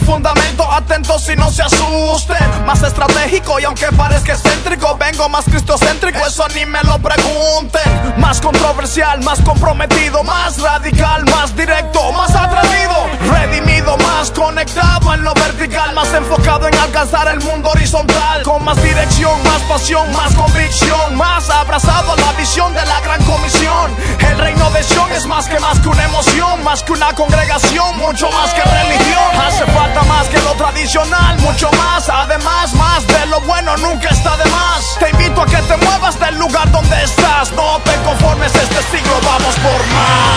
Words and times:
Fundamento. 0.00 0.47
Atentos 0.78 1.24
si 1.24 1.34
no 1.34 1.50
se 1.50 1.60
asusten. 1.60 2.64
Más 2.64 2.80
estratégico 2.84 3.58
y 3.58 3.64
aunque 3.64 3.86
parezca 3.86 4.34
excéntrico, 4.34 4.96
vengo 4.96 5.28
más 5.28 5.44
cristocéntrico. 5.44 6.24
Eso 6.24 6.46
ni 6.54 6.64
me 6.66 6.80
lo 6.84 7.00
pregunten. 7.00 8.14
Más 8.18 8.40
controversial, 8.40 9.20
más 9.24 9.40
comprometido, 9.40 10.22
más 10.22 10.60
radical, 10.60 11.24
más 11.24 11.56
directo, 11.56 12.12
más 12.12 12.32
atrevido. 12.32 12.94
Redimido, 13.28 13.96
más 13.98 14.30
conectado 14.30 15.14
en 15.14 15.24
lo 15.24 15.34
vertical, 15.34 15.94
más 15.96 16.14
enfocado 16.14 16.68
en 16.68 16.74
alcanzar 16.76 17.26
el 17.26 17.40
mundo 17.40 17.70
horizontal. 17.70 18.44
Con 18.44 18.64
más 18.64 18.80
dirección, 18.80 19.32
más 19.42 19.60
pasión, 19.62 20.12
más 20.12 20.32
convicción, 20.36 21.16
más 21.16 21.50
abrazado 21.50 22.12
a 22.12 22.16
la 22.16 22.32
visión 22.34 22.72
de 22.72 22.86
la 22.86 23.00
gran 23.00 23.20
comisión. 23.24 23.96
El 24.20 24.38
reino 24.38 24.70
de 24.70 24.84
Sion 24.84 25.12
es 25.12 25.26
más 25.26 25.48
que 25.48 25.58
más 25.58 25.80
que 25.80 25.88
una 25.88 26.04
emoción, 26.04 26.62
más 26.62 26.84
que 26.84 26.92
una 26.92 27.12
congregación, 27.14 27.98
mucho 27.98 28.30
más 28.30 28.54
que 28.54 28.62
religión. 28.62 29.40
Hace 29.44 29.66
falta 29.72 30.02
más 30.04 30.28
que 30.28 30.38
lo 30.42 30.54
tradicional, 30.72 31.38
mucho 31.40 31.70
más. 31.72 32.08
Además, 32.08 32.74
más 32.74 33.06
de 33.06 33.26
lo 33.26 33.40
bueno 33.42 33.76
nunca 33.76 34.08
está 34.10 34.36
de 34.36 34.44
más. 34.50 34.96
Te 34.98 35.10
invito 35.10 35.42
a 35.42 35.46
que 35.46 35.56
te 35.56 35.76
muevas 35.76 36.18
del 36.18 36.38
lugar 36.38 36.70
donde 36.70 37.02
estás. 37.02 37.52
No 37.52 37.80
te 37.84 37.94
conformes 38.02 38.54
este 38.54 38.82
siglo, 38.96 39.20
vamos 39.24 39.54
por 39.56 39.86
más. 39.86 40.28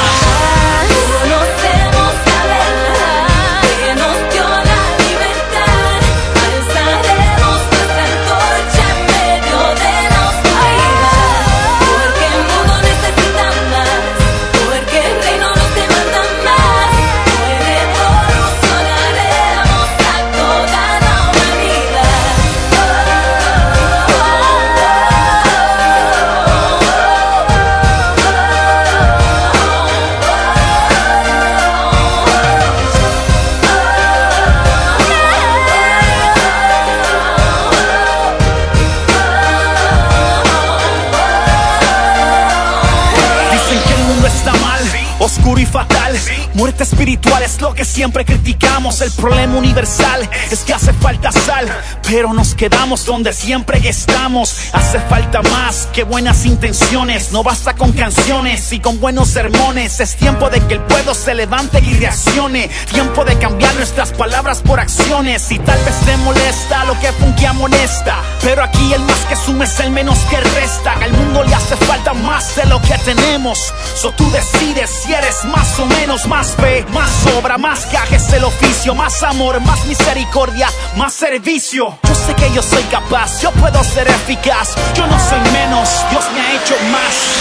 muerte. 46.61 46.70
Espiritual 46.81 47.43
es 47.43 47.61
lo 47.61 47.75
que 47.75 47.85
siempre 47.85 48.25
criticamos. 48.25 49.01
El 49.01 49.11
problema 49.11 49.55
universal 49.55 50.27
es 50.49 50.59
que 50.61 50.73
hace 50.73 50.91
falta 50.93 51.31
sal, 51.31 51.67
pero 52.07 52.33
nos 52.33 52.55
quedamos 52.55 53.05
donde 53.05 53.33
siempre 53.33 53.79
estamos. 53.87 54.55
Hace 54.73 54.99
falta 55.01 55.43
más 55.43 55.87
que 55.93 56.03
buenas 56.03 56.45
intenciones. 56.45 57.31
No 57.31 57.43
basta 57.43 57.75
con 57.75 57.91
canciones 57.91 58.73
y 58.73 58.79
con 58.79 58.99
buenos 58.99 59.29
sermones. 59.29 59.99
Es 59.99 60.15
tiempo 60.15 60.49
de 60.49 60.59
que 60.61 60.75
el 60.75 60.81
pueblo 60.81 61.13
se 61.13 61.35
levante 61.35 61.79
y 61.81 61.93
reaccione. 61.99 62.69
Tiempo 62.91 63.25
de 63.25 63.37
cambiar 63.37 63.75
nuestras 63.75 64.11
palabras 64.13 64.61
por 64.61 64.79
acciones. 64.79 65.51
Y 65.51 65.59
tal 65.59 65.79
vez 65.85 65.95
te 66.05 66.17
molesta 66.17 66.85
lo 66.85 66.99
que 66.99 67.11
Funky 67.11 67.45
amonesta. 67.45 68.17
Pero 68.41 68.63
aquí 68.63 68.91
el 68.91 69.01
más 69.01 69.19
que 69.29 69.35
suma 69.35 69.65
es 69.65 69.79
el 69.81 69.91
menos 69.91 70.17
que 70.31 70.39
resta. 70.39 70.93
Al 70.93 71.13
mundo 71.13 71.43
le 71.43 71.53
hace 71.53 71.75
falta 71.77 72.13
más 72.13 72.55
de 72.55 72.65
lo 72.65 72.81
que 72.81 72.97
tenemos. 73.05 73.59
So 73.95 74.11
tú 74.13 74.29
decides 74.31 74.89
si 74.89 75.13
eres 75.13 75.45
más 75.45 75.77
o 75.79 75.85
menos, 75.85 76.25
más 76.27 76.55
más 76.93 77.11
obra, 77.37 77.57
más 77.57 77.91
gajes 77.91 78.31
el 78.33 78.43
oficio, 78.43 78.95
más 78.95 79.21
amor, 79.23 79.59
más 79.61 79.85
misericordia, 79.85 80.69
más 80.95 81.13
servicio. 81.13 81.97
Yo 82.03 82.15
sé 82.15 82.33
que 82.35 82.51
yo 82.53 82.61
soy 82.61 82.83
capaz, 82.83 83.41
yo 83.41 83.51
puedo 83.51 83.83
ser 83.83 84.07
eficaz. 84.07 84.75
Yo 84.93 85.05
no 85.07 85.19
soy 85.19 85.39
menos, 85.51 85.89
Dios 86.09 86.25
me 86.33 86.41
ha 86.41 86.53
hecho 86.53 86.75
más. 86.91 87.31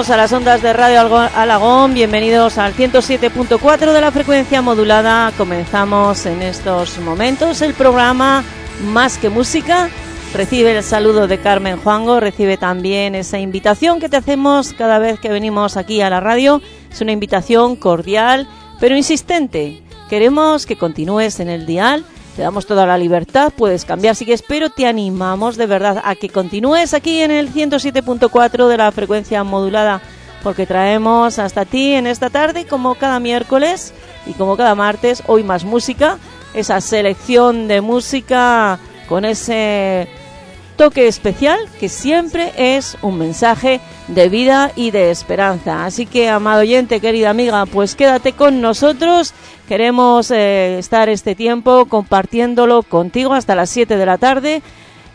Bienvenidos 0.00 0.16
a 0.16 0.22
las 0.22 0.32
ondas 0.32 0.62
de 0.62 0.72
Radio 0.72 1.18
Alagón, 1.34 1.92
bienvenidos 1.92 2.56
al 2.56 2.74
107.4 2.74 3.92
de 3.92 4.00
la 4.00 4.10
frecuencia 4.10 4.62
modulada. 4.62 5.30
Comenzamos 5.36 6.24
en 6.24 6.40
estos 6.40 6.98
momentos 7.00 7.60
el 7.60 7.74
programa 7.74 8.42
Más 8.82 9.18
que 9.18 9.28
Música. 9.28 9.90
Recibe 10.32 10.74
el 10.74 10.82
saludo 10.82 11.28
de 11.28 11.36
Carmen 11.36 11.76
Juango, 11.76 12.18
recibe 12.18 12.56
también 12.56 13.14
esa 13.14 13.38
invitación 13.40 14.00
que 14.00 14.08
te 14.08 14.16
hacemos 14.16 14.72
cada 14.72 14.98
vez 14.98 15.20
que 15.20 15.28
venimos 15.28 15.76
aquí 15.76 16.00
a 16.00 16.08
la 16.08 16.20
radio. 16.20 16.62
Es 16.90 17.02
una 17.02 17.12
invitación 17.12 17.76
cordial, 17.76 18.48
pero 18.80 18.96
insistente. 18.96 19.82
Queremos 20.08 20.64
que 20.64 20.76
continúes 20.76 21.40
en 21.40 21.50
el 21.50 21.66
dial, 21.66 22.06
te 22.40 22.44
damos 22.44 22.64
toda 22.64 22.86
la 22.86 22.96
libertad, 22.96 23.52
puedes 23.54 23.84
cambiar 23.84 24.16
si 24.16 24.24
quieres, 24.24 24.42
pero 24.48 24.70
te 24.70 24.86
animamos 24.86 25.58
de 25.58 25.66
verdad 25.66 26.00
a 26.02 26.14
que 26.14 26.30
continúes 26.30 26.94
aquí 26.94 27.20
en 27.20 27.30
el 27.30 27.52
107.4 27.52 28.66
de 28.66 28.78
la 28.78 28.90
frecuencia 28.92 29.44
modulada, 29.44 30.00
porque 30.42 30.64
traemos 30.64 31.38
hasta 31.38 31.66
ti 31.66 31.92
en 31.92 32.06
esta 32.06 32.30
tarde, 32.30 32.64
como 32.64 32.94
cada 32.94 33.20
miércoles 33.20 33.92
y 34.24 34.32
como 34.32 34.56
cada 34.56 34.74
martes, 34.74 35.22
hoy 35.26 35.42
más 35.42 35.66
música, 35.66 36.16
esa 36.54 36.80
selección 36.80 37.68
de 37.68 37.82
música 37.82 38.78
con 39.06 39.26
ese 39.26 40.08
toque 40.80 41.08
especial 41.08 41.58
que 41.78 41.90
siempre 41.90 42.54
es 42.56 42.96
un 43.02 43.18
mensaje 43.18 43.82
de 44.08 44.30
vida 44.30 44.72
y 44.76 44.92
de 44.92 45.10
esperanza. 45.10 45.84
Así 45.84 46.06
que, 46.06 46.30
amado 46.30 46.62
oyente, 46.62 47.00
querida 47.00 47.28
amiga, 47.28 47.66
pues 47.66 47.94
quédate 47.94 48.32
con 48.32 48.62
nosotros. 48.62 49.34
Queremos 49.68 50.30
eh, 50.30 50.78
estar 50.78 51.10
este 51.10 51.34
tiempo 51.34 51.84
compartiéndolo 51.84 52.82
contigo 52.82 53.34
hasta 53.34 53.54
las 53.54 53.68
7 53.68 53.98
de 53.98 54.06
la 54.06 54.16
tarde 54.16 54.62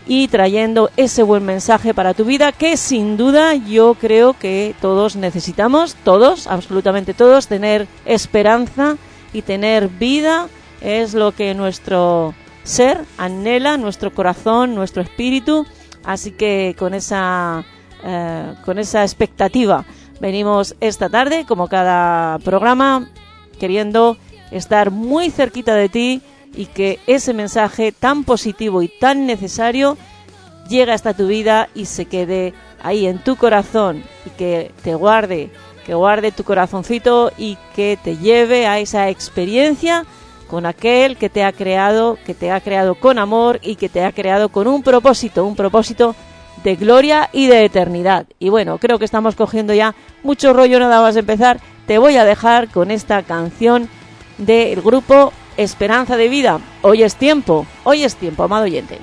y 0.06 0.28
trayendo 0.28 0.92
ese 0.98 1.24
buen 1.24 1.44
mensaje 1.44 1.96
para 1.96 2.14
tu 2.14 2.26
vida 2.26 2.52
que 2.52 2.78
sin 2.78 3.18
duda 3.18 3.56
yo 3.56 3.96
creo 3.96 4.38
que 4.38 4.76
todos 4.82 5.16
necesitamos, 5.16 5.96
todos, 6.04 6.46
absolutamente 6.46 7.16
todos, 7.16 7.48
tener 7.48 7.88
esperanza 8.06 8.98
y 9.34 9.42
tener 9.42 9.88
vida 9.88 10.48
es 10.82 11.16
lo 11.16 11.32
que 11.32 11.56
nuestro 11.56 12.36
ser 12.66 13.06
anhela, 13.18 13.78
nuestro 13.78 14.14
corazón, 14.14 14.76
nuestro 14.76 15.02
espíritu. 15.02 15.66
Así 16.04 16.32
que 16.32 16.76
con 16.78 16.94
esa, 16.94 17.64
eh, 18.04 18.54
con 18.66 18.78
esa 18.78 19.04
expectativa 19.04 19.86
venimos 20.20 20.76
esta 20.82 21.10
tarde, 21.10 21.46
como 21.48 21.68
cada 21.68 22.40
programa, 22.40 23.10
queriendo 23.60 24.18
estar 24.52 24.92
muy 24.92 25.32
cerquita 25.32 25.76
de 25.76 25.90
ti 25.90 26.22
y 26.54 26.66
que 26.66 27.00
ese 27.08 27.34
mensaje 27.34 27.92
tan 27.92 28.24
positivo 28.24 28.82
y 28.82 28.88
tan 28.88 29.26
necesario 29.26 29.98
llegue 30.70 30.92
hasta 30.92 31.14
tu 31.14 31.28
vida 31.28 31.70
y 31.76 31.86
se 31.86 32.06
quede 32.06 32.54
ahí 32.82 33.06
en 33.08 33.20
tu 33.20 33.36
corazón 33.36 34.04
y 34.26 34.30
que 34.32 34.72
te 34.84 34.96
guarde, 34.96 35.52
que 35.86 35.94
guarde 35.94 36.32
tu 36.32 36.44
corazoncito 36.44 37.32
y 37.38 37.58
que 37.76 37.98
te 38.02 38.18
lleve 38.18 38.68
a 38.68 38.80
esa 38.80 39.10
experiencia 39.10 40.06
con 40.48 40.66
aquel 40.66 41.18
que 41.18 41.30
te 41.30 41.44
ha 41.44 41.52
creado, 41.52 42.18
que 42.26 42.34
te 42.34 42.52
ha 42.52 42.62
creado 42.62 42.96
con 42.96 43.20
amor 43.20 43.60
y 43.62 43.76
que 43.76 43.90
te 43.90 44.04
ha 44.04 44.12
creado 44.12 44.50
con 44.50 44.68
un 44.68 44.84
propósito, 44.84 45.46
un 45.46 45.56
propósito 45.56 46.16
de 46.64 46.76
gloria 46.76 47.30
y 47.32 47.48
de 47.48 47.66
eternidad. 47.66 48.26
Y 48.40 48.50
bueno, 48.50 48.78
creo 48.78 49.00
que 49.00 49.06
estamos 49.06 49.36
cogiendo 49.36 49.74
ya 49.74 49.96
mucho 50.24 50.54
rollo 50.54 50.80
nada 50.80 51.02
más 51.02 51.16
empezar. 51.16 51.60
Te 51.86 51.98
voy 51.98 52.18
a 52.18 52.26
dejar 52.26 52.70
con 52.70 52.92
esta 52.92 53.22
canción 53.24 53.90
del 54.38 54.82
grupo 54.82 55.32
Esperanza 55.58 56.18
de 56.18 56.30
Vida. 56.30 56.60
Hoy 56.82 57.04
es 57.04 57.16
tiempo, 57.16 57.66
hoy 57.84 58.04
es 58.04 58.16
tiempo, 58.16 58.44
amado 58.44 58.64
oyente. 58.64 59.00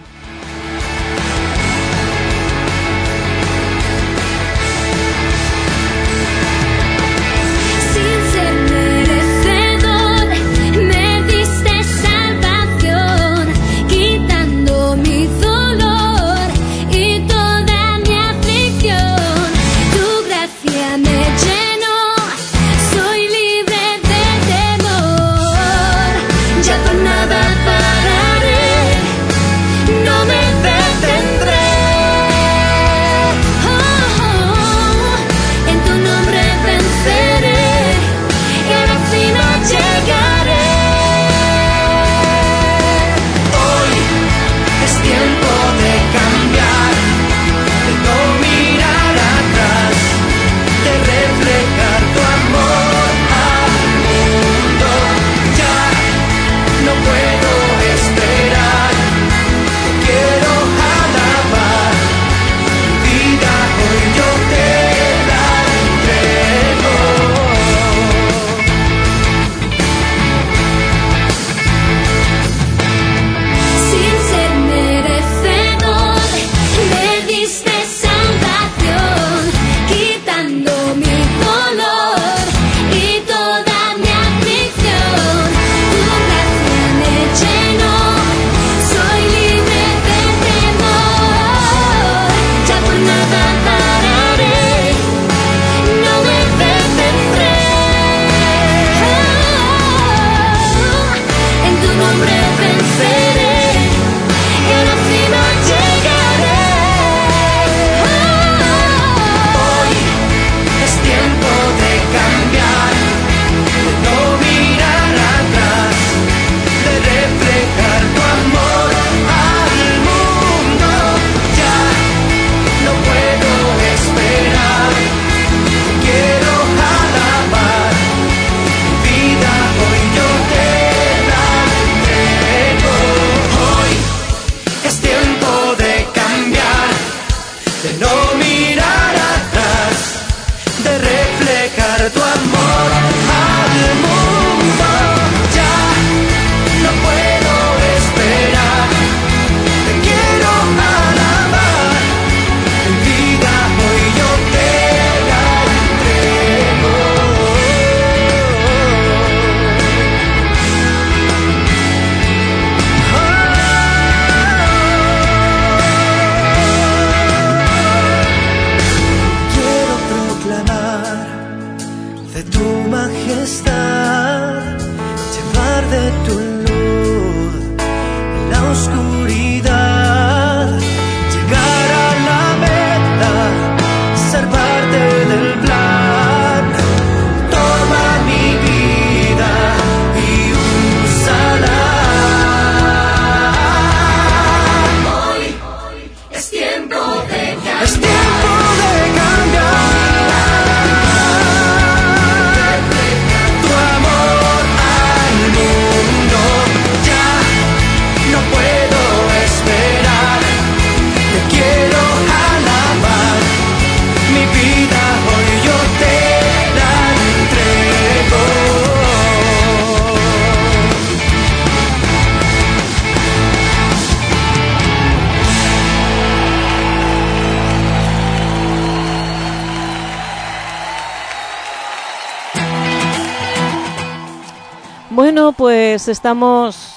Pues 236.05 236.19
estamos 236.19 236.97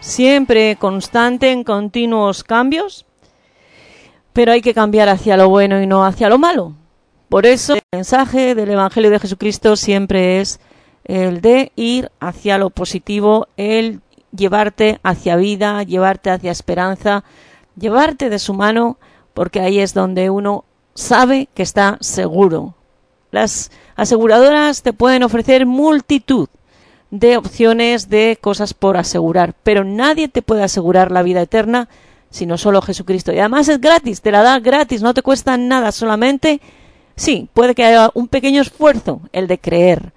siempre 0.00 0.76
constante 0.76 1.52
en 1.52 1.64
continuos 1.64 2.44
cambios, 2.44 3.06
pero 4.34 4.52
hay 4.52 4.60
que 4.60 4.74
cambiar 4.74 5.08
hacia 5.08 5.38
lo 5.38 5.48
bueno 5.48 5.80
y 5.80 5.86
no 5.86 6.04
hacia 6.04 6.28
lo 6.28 6.36
malo. 6.36 6.74
Por 7.30 7.46
eso 7.46 7.76
el 7.76 7.80
mensaje 7.90 8.54
del 8.54 8.68
Evangelio 8.68 9.08
de 9.10 9.20
Jesucristo 9.20 9.74
siempre 9.74 10.42
es 10.42 10.60
el 11.04 11.40
de 11.40 11.72
ir 11.76 12.12
hacia 12.20 12.58
lo 12.58 12.68
positivo, 12.68 13.48
el 13.56 14.02
llevarte 14.36 15.00
hacia 15.02 15.36
vida, 15.36 15.82
llevarte 15.82 16.28
hacia 16.28 16.52
esperanza, 16.52 17.24
llevarte 17.78 18.28
de 18.28 18.38
su 18.38 18.52
mano, 18.52 18.98
porque 19.32 19.60
ahí 19.60 19.78
es 19.78 19.94
donde 19.94 20.28
uno 20.28 20.66
sabe 20.92 21.48
que 21.54 21.62
está 21.62 21.96
seguro. 22.02 22.74
Las 23.30 23.70
aseguradoras 23.96 24.82
te 24.82 24.92
pueden 24.92 25.22
ofrecer 25.22 25.64
multitud 25.64 26.50
de 27.12 27.36
opciones 27.36 28.08
de 28.08 28.36
cosas 28.40 28.74
por 28.74 28.96
asegurar, 28.96 29.54
pero 29.62 29.84
nadie 29.84 30.26
te 30.26 30.42
puede 30.42 30.64
asegurar 30.64 31.12
la 31.12 31.22
vida 31.22 31.42
eterna 31.42 31.88
sino 32.32 32.56
solo 32.56 32.82
Jesucristo. 32.82 33.32
Y 33.32 33.38
además 33.38 33.68
es 33.68 33.80
gratis, 33.80 34.22
te 34.22 34.32
la 34.32 34.42
da 34.42 34.58
gratis, 34.58 35.02
no 35.02 35.14
te 35.14 35.22
cuesta 35.22 35.56
nada, 35.56 35.92
solamente 35.92 36.60
sí, 37.14 37.48
puede 37.52 37.74
que 37.74 37.84
haya 37.84 38.10
un 38.14 38.26
pequeño 38.26 38.62
esfuerzo 38.62 39.20
el 39.32 39.46
de 39.46 39.58
creer. 39.58 40.12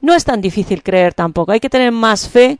No 0.00 0.14
es 0.14 0.24
tan 0.24 0.40
difícil 0.40 0.82
creer 0.82 1.14
tampoco, 1.14 1.52
hay 1.52 1.60
que 1.60 1.70
tener 1.70 1.92
más 1.92 2.28
fe 2.28 2.58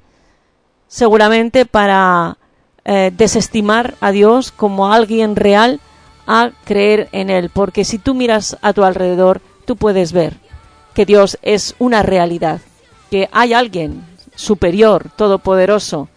seguramente 0.86 1.64
para 1.64 2.36
eh, 2.84 3.10
desestimar 3.16 3.94
a 4.00 4.12
Dios 4.12 4.52
como 4.52 4.92
alguien 4.92 5.34
real 5.34 5.80
a 6.26 6.50
creer 6.64 7.08
en 7.12 7.30
Él, 7.30 7.50
porque 7.50 7.84
si 7.84 7.98
tú 7.98 8.14
miras 8.14 8.58
a 8.60 8.74
tu 8.74 8.84
alrededor, 8.84 9.40
tú 9.64 9.76
puedes 9.76 10.12
ver 10.12 10.36
que 10.92 11.06
Dios 11.06 11.38
es 11.40 11.74
una 11.78 12.02
realidad, 12.02 12.60
que 13.10 13.28
hay 13.32 13.52
alguien 13.52 14.04
superior, 14.34 15.10
todopoderoso, 15.16 16.08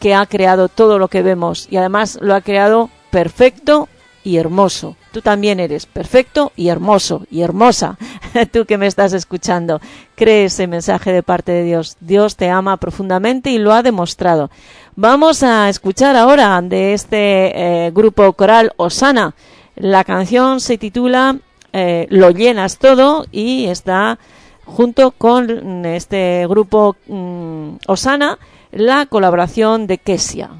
que 0.00 0.14
ha 0.14 0.26
creado 0.26 0.68
todo 0.68 0.98
lo 0.98 1.08
que 1.08 1.22
vemos 1.22 1.66
y 1.70 1.76
además 1.76 2.18
lo 2.20 2.34
ha 2.34 2.40
creado 2.40 2.90
perfecto 3.10 3.88
y 4.24 4.38
hermoso. 4.38 4.96
Tú 5.12 5.20
también 5.20 5.60
eres 5.60 5.86
perfecto 5.86 6.50
y 6.56 6.68
hermoso 6.68 7.26
y 7.30 7.42
hermosa. 7.42 7.96
Tú 8.52 8.64
que 8.64 8.78
me 8.78 8.86
estás 8.86 9.12
escuchando, 9.12 9.80
cree 10.16 10.46
ese 10.46 10.66
mensaje 10.66 11.12
de 11.12 11.22
parte 11.22 11.52
de 11.52 11.62
Dios. 11.62 11.96
Dios 12.00 12.34
te 12.36 12.48
ama 12.48 12.78
profundamente 12.78 13.50
y 13.50 13.58
lo 13.58 13.72
ha 13.72 13.82
demostrado. 13.82 14.50
Vamos 14.96 15.42
a 15.42 15.68
escuchar 15.68 16.16
ahora 16.16 16.60
de 16.62 16.94
este 16.94 17.86
eh, 17.86 17.90
grupo 17.92 18.32
coral 18.32 18.72
Osana. 18.76 19.34
La 19.76 20.04
canción 20.04 20.60
se 20.60 20.78
titula 20.78 21.36
eh, 21.72 22.06
Lo 22.10 22.30
llenas 22.30 22.78
todo 22.78 23.26
y 23.30 23.66
está 23.66 24.18
junto 24.64 25.10
con 25.12 25.84
este 25.86 26.46
grupo 26.48 26.96
mm, 27.06 27.76
Osana 27.86 28.38
la 28.72 29.06
colaboración 29.06 29.86
de 29.86 29.98
Kesia. 29.98 30.50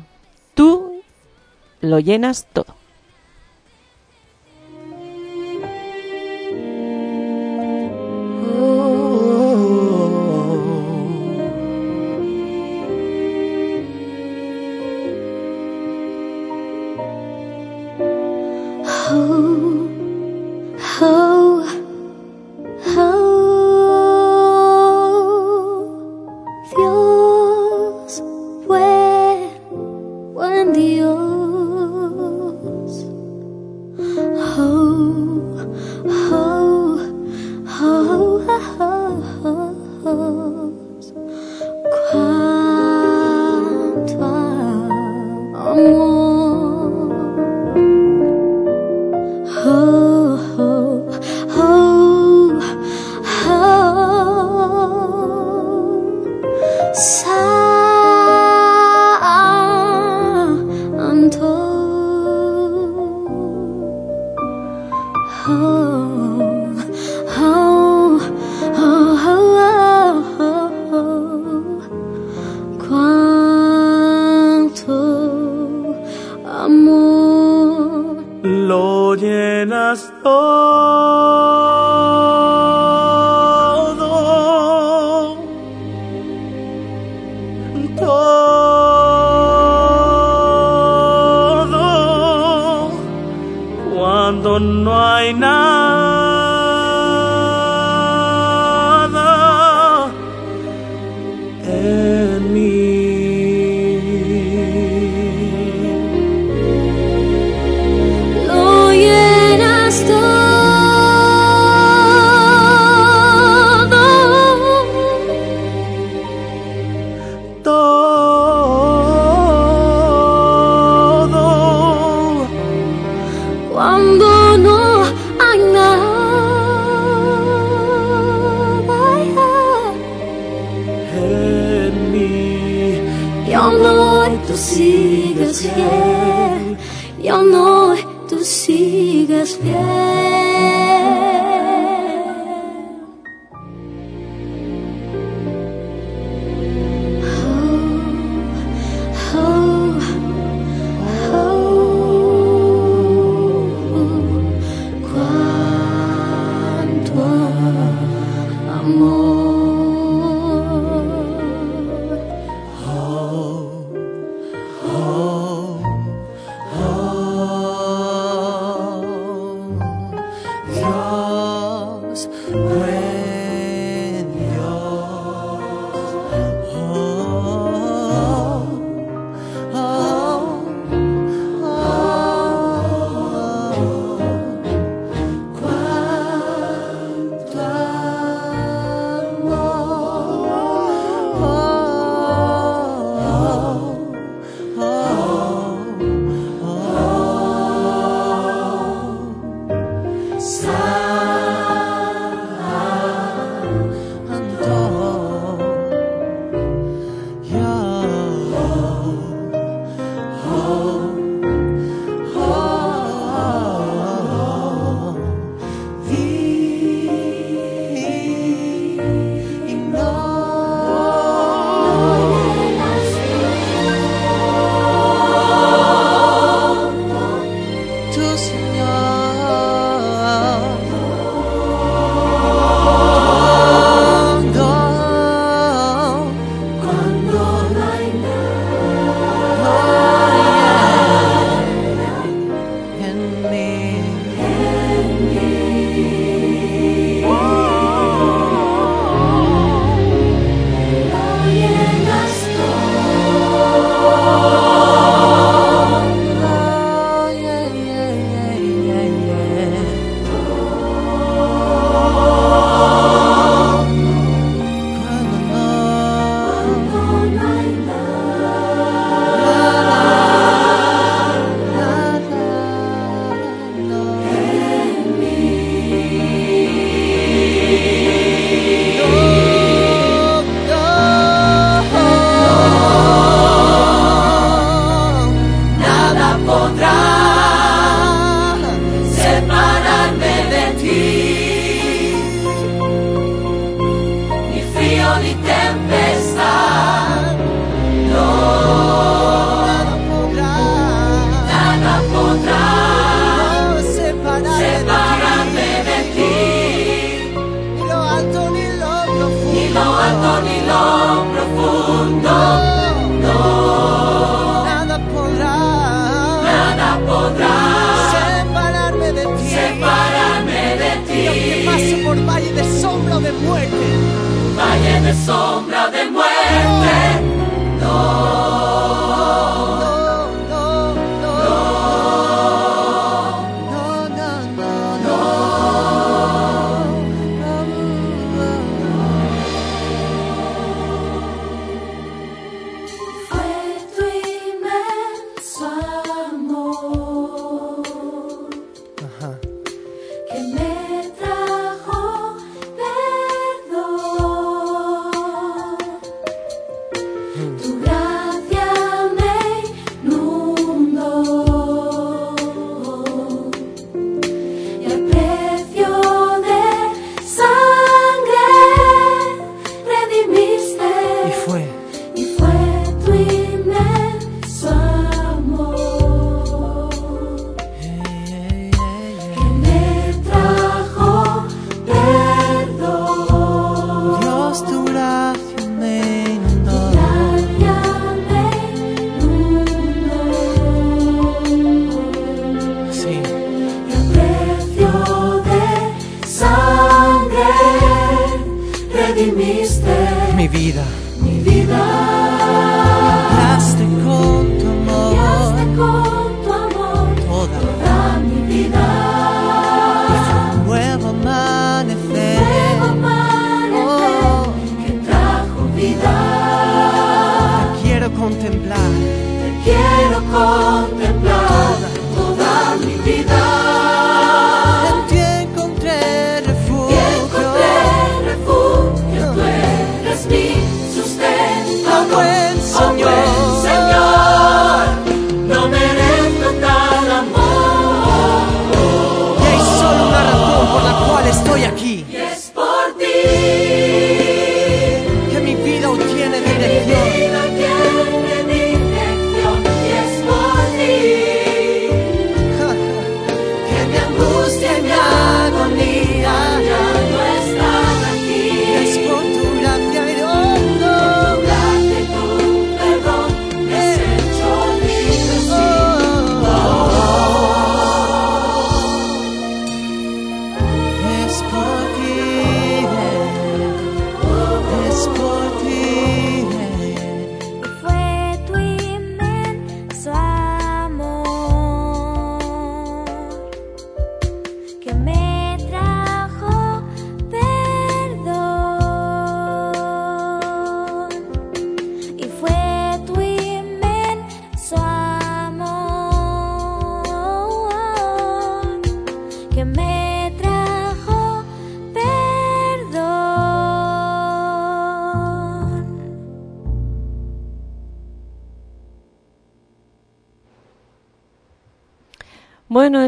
Tú 0.54 1.02
lo 1.80 1.98
llenas 1.98 2.46
todo. 2.52 2.83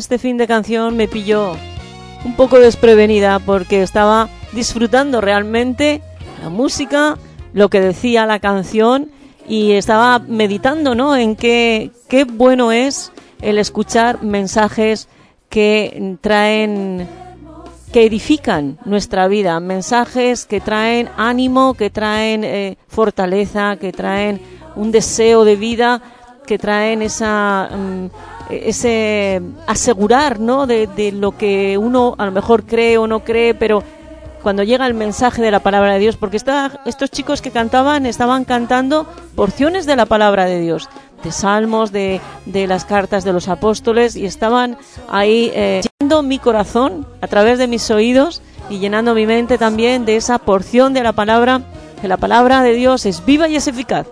Este 0.07 0.19
fin 0.19 0.37
de 0.37 0.47
canción 0.47 0.97
me 0.97 1.09
pilló 1.09 1.57
un 2.25 2.37
poco 2.37 2.61
desprevenida 2.61 3.40
porque 3.40 3.83
estaba 3.83 4.29
disfrutando 4.53 5.21
realmente 5.21 6.01
la 6.40 6.49
música, 6.49 7.19
lo 7.53 7.71
que 7.71 7.81
decía 7.81 8.25
la 8.25 8.38
canción 8.38 9.11
y 9.49 9.73
estaba 9.73 10.21
meditando, 10.21 10.95
¿no? 10.95 11.16
En 11.16 11.35
qué, 11.35 11.90
qué 12.09 12.23
bueno 12.23 12.71
es 12.71 13.11
el 13.42 13.59
escuchar 13.59 14.23
mensajes 14.23 15.09
que 15.49 16.16
traen 16.21 17.09
que 17.92 18.07
edifican 18.07 18.79
nuestra 18.85 19.27
vida, 19.27 19.59
mensajes 19.59 20.47
que 20.47 20.61
traen 20.61 21.09
ánimo, 21.16 21.75
que 21.75 21.90
traen 21.90 22.45
eh, 22.45 22.79
fortaleza, 22.87 23.77
que 23.77 23.90
traen 23.90 24.40
un 24.77 24.92
deseo 24.92 25.45
de 25.45 25.57
vida, 25.57 26.01
que 26.47 26.59
traen 26.59 27.03
esa 27.03 27.71
mm, 27.73 28.36
ese 28.51 29.43
asegurar, 29.67 30.39
¿no? 30.41 30.67
De, 30.67 30.87
de 30.87 31.13
lo 31.13 31.37
que 31.37 31.77
uno 31.79 32.15
a 32.19 32.27
lo 32.27 32.33
mejor 32.33 32.65
cree 32.65 32.99
o 32.99 33.07
no 33.07 33.21
cree, 33.21 33.55
pero 33.55 33.83
cuando 34.43 34.63
llega 34.63 34.87
el 34.87 34.95
mensaje 34.95 35.43
de 35.43 35.51
la 35.51 35.61
palabra 35.61 35.95
de 35.95 35.99
Dios, 35.99 36.17
porque 36.17 36.37
esta- 36.37 36.81
estos 36.87 37.11
chicos 37.11 37.43
que 37.43 37.51
cantaban 37.51 38.07
estaban 38.07 38.45
cantando 38.45 39.07
porciones 39.35 39.87
de 39.87 39.97
la 39.97 40.07
palabra 40.07 40.45
de 40.45 40.61
Dios, 40.61 40.89
de 41.25 41.33
salmos, 41.33 41.91
de, 41.91 42.21
de 42.45 42.67
las 42.69 42.85
cartas 42.85 43.25
de 43.25 43.33
los 43.33 43.49
apóstoles, 43.49 44.15
y 44.15 44.25
estaban 44.25 44.77
ahí 45.09 45.51
eh, 45.53 45.81
llenando 45.99 46.23
mi 46.23 46.39
corazón 46.39 47.07
a 47.21 47.27
través 47.27 47.59
de 47.59 47.67
mis 47.67 47.91
oídos 47.91 48.41
y 48.71 48.79
llenando 48.79 49.15
mi 49.15 49.27
mente 49.27 49.59
también 49.59 50.05
de 50.05 50.15
esa 50.17 50.39
porción 50.39 50.93
de 50.95 51.03
la 51.03 51.13
palabra, 51.13 51.63
que 52.01 52.07
la 52.07 52.17
palabra 52.17 52.63
de 52.63 52.75
Dios 52.75 53.05
es 53.07 53.25
viva 53.25 53.49
y 53.49 53.57
es 53.57 53.67
eficaz. 53.67 54.07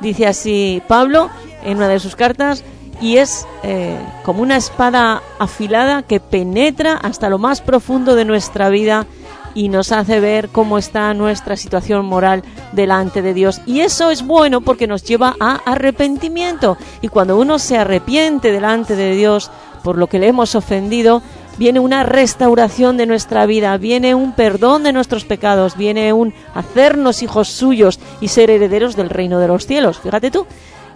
Dice 0.00 0.26
así 0.26 0.82
Pablo 0.88 1.28
en 1.62 1.76
una 1.76 1.88
de 1.88 2.00
sus 2.00 2.16
cartas, 2.16 2.64
y 3.00 3.18
es 3.18 3.46
eh, 3.62 3.98
como 4.24 4.42
una 4.42 4.56
espada 4.56 5.22
afilada 5.38 6.02
que 6.02 6.20
penetra 6.20 6.94
hasta 6.94 7.28
lo 7.28 7.38
más 7.38 7.60
profundo 7.60 8.14
de 8.14 8.24
nuestra 8.24 8.68
vida 8.68 9.06
y 9.54 9.68
nos 9.68 9.92
hace 9.92 10.20
ver 10.20 10.48
cómo 10.48 10.78
está 10.78 11.14
nuestra 11.14 11.56
situación 11.56 12.04
moral 12.06 12.42
delante 12.72 13.22
de 13.22 13.34
Dios. 13.34 13.60
Y 13.66 13.80
eso 13.80 14.10
es 14.10 14.26
bueno 14.26 14.60
porque 14.60 14.86
nos 14.86 15.04
lleva 15.04 15.36
a 15.40 15.60
arrepentimiento. 15.64 16.76
Y 17.00 17.08
cuando 17.08 17.38
uno 17.38 17.58
se 17.58 17.78
arrepiente 17.78 18.52
delante 18.52 18.96
de 18.96 19.14
Dios 19.14 19.50
por 19.82 19.96
lo 19.96 20.08
que 20.08 20.18
le 20.18 20.28
hemos 20.28 20.54
ofendido, 20.54 21.22
viene 21.58 21.78
una 21.78 22.02
restauración 22.02 22.96
de 22.96 23.06
nuestra 23.06 23.46
vida, 23.46 23.76
viene 23.76 24.14
un 24.14 24.32
perdón 24.32 24.82
de 24.82 24.92
nuestros 24.92 25.24
pecados, 25.24 25.76
viene 25.76 26.12
un 26.12 26.34
hacernos 26.54 27.22
hijos 27.22 27.48
suyos 27.48 28.00
y 28.20 28.28
ser 28.28 28.50
herederos 28.50 28.96
del 28.96 29.10
reino 29.10 29.38
de 29.38 29.48
los 29.48 29.66
cielos. 29.66 30.00
Fíjate 30.00 30.30
tú. 30.30 30.46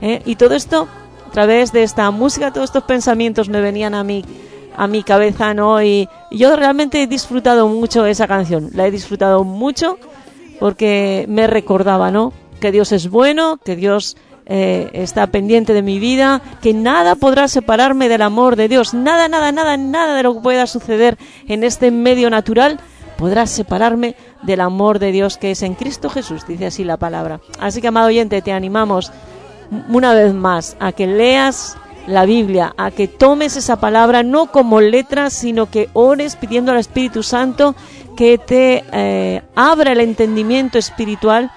¿eh? 0.01 0.23
Y 0.25 0.37
todo 0.37 0.55
esto 0.55 0.89
a 1.29 1.31
través 1.31 1.73
de 1.73 1.83
esta 1.83 2.11
música, 2.11 2.51
todos 2.53 2.71
estos 2.71 2.85
pensamientos 2.85 3.51
me 3.51 3.61
venían 3.61 3.95
a 3.95 4.03
mi, 4.03 4.25
a 4.75 4.87
mi 4.87 5.03
cabeza, 5.03 5.53
¿no? 5.53 5.83
Y, 5.83 6.09
yo 6.31 6.57
realmente 6.57 7.03
he 7.03 7.07
disfrutado 7.07 7.69
mucho 7.69 8.07
esa 8.07 8.27
canción, 8.27 8.71
la 8.73 8.87
he 8.87 8.91
disfrutado 8.91 9.45
mucho 9.45 9.99
porque 10.59 11.27
me 11.29 11.47
recordaba, 11.47 12.11
¿no? 12.11 12.33
Que 12.61 12.73
Dios 12.73 12.93
es 12.93 13.11
bueno, 13.11 13.59
que 13.63 13.77
Dios 13.77 14.17
eh, 14.47 14.89
está 14.95 15.27
pendiente 15.27 15.75
de 15.75 15.83
mi 15.83 15.99
vida, 15.99 16.41
que 16.63 16.73
nada 16.73 17.15
podrá 17.15 17.47
separarme 17.47 18.09
del 18.09 18.23
amor 18.23 18.57
de 18.57 18.69
Dios, 18.69 18.95
nada, 18.95 19.29
nada, 19.29 19.53
nada, 19.53 19.77
nada 19.77 20.17
de 20.17 20.23
lo 20.23 20.35
que 20.35 20.41
pueda 20.41 20.67
suceder 20.67 21.19
en 21.47 21.63
este 21.63 21.91
medio 21.91 22.31
natural 22.31 22.81
podrá 23.19 23.47
separarme 23.47 24.17
del 24.45 24.61
amor 24.61 24.99
de 24.99 25.13
Dios 25.13 25.37
que 25.37 25.51
es 25.51 25.63
en 25.63 25.75
Cristo 25.75 26.09
Jesús, 26.09 26.47
dice 26.47 26.67
así 26.67 26.85
la 26.85 26.97
palabra. 26.97 27.41
Así 27.61 27.83
que, 27.83 27.89
amado 27.89 28.07
oyente, 28.07 28.41
te 28.41 28.53
animamos 28.53 29.13
una 29.89 30.15
vez 30.15 30.35
más 30.35 30.77
a 30.81 30.93
que 30.93 31.07
leas 31.07 31.77
la 32.07 32.25
Biblia, 32.25 32.75
a 32.79 32.91
que 32.91 33.07
tomes 33.07 33.57
esa 33.57 33.81
palabra 33.81 34.23
no 34.23 34.51
como 34.51 34.81
letra, 34.81 35.29
sino 35.29 35.71
que 35.71 35.91
ores 35.93 36.37
pidiendo 36.37 36.73
al 36.73 36.79
Espíritu 36.79 37.23
Santo 37.23 37.75
que 38.17 38.39
te 38.39 38.83
eh, 38.93 39.43
abra 39.55 39.93
el 39.93 40.01
entendimiento 40.01 40.79
espiritual 40.79 41.51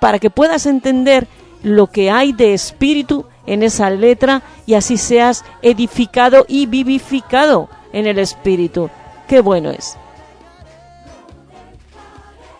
para 0.00 0.18
que 0.18 0.30
puedas 0.30 0.66
entender 0.66 1.28
lo 1.62 1.88
que 1.88 2.10
hay 2.10 2.32
de 2.32 2.54
espíritu 2.54 3.26
en 3.46 3.62
esa 3.62 3.90
letra 3.90 4.42
y 4.66 4.74
así 4.74 4.96
seas 4.96 5.44
edificado 5.62 6.46
y 6.48 6.66
vivificado 6.66 7.68
en 7.92 8.06
el 8.06 8.18
espíritu. 8.18 8.90
Qué 9.28 9.40
bueno 9.40 9.70
es. 9.70 9.96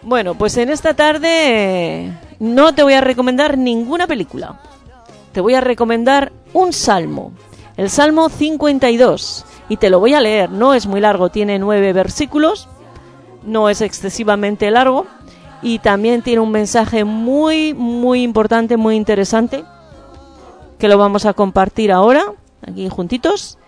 Bueno, 0.02 0.34
pues 0.34 0.56
en 0.56 0.68
esta 0.68 0.94
tarde 0.94 1.28
eh, 1.30 2.12
no 2.38 2.74
te 2.74 2.82
voy 2.82 2.92
a 2.92 3.00
recomendar 3.00 3.58
ninguna 3.58 4.06
película. 4.06 4.60
Te 5.32 5.40
voy 5.40 5.54
a 5.54 5.60
recomendar 5.60 6.32
un 6.52 6.72
salmo, 6.72 7.32
el 7.76 7.90
Salmo 7.90 8.28
52, 8.28 9.44
y 9.68 9.76
te 9.76 9.90
lo 9.90 10.00
voy 10.00 10.14
a 10.14 10.20
leer. 10.20 10.50
No 10.50 10.74
es 10.74 10.86
muy 10.86 11.00
largo, 11.00 11.28
tiene 11.28 11.58
nueve 11.58 11.92
versículos, 11.92 12.68
no 13.44 13.68
es 13.68 13.80
excesivamente 13.80 14.70
largo 14.70 15.06
y 15.62 15.78
también 15.80 16.22
tiene 16.22 16.40
un 16.40 16.50
mensaje 16.50 17.04
muy, 17.04 17.74
muy 17.74 18.22
importante, 18.22 18.76
muy 18.76 18.96
interesante, 18.96 19.64
que 20.78 20.88
lo 20.88 20.98
vamos 20.98 21.26
a 21.26 21.34
compartir 21.34 21.92
ahora, 21.92 22.24
aquí 22.66 22.88
juntitos. 22.88 23.58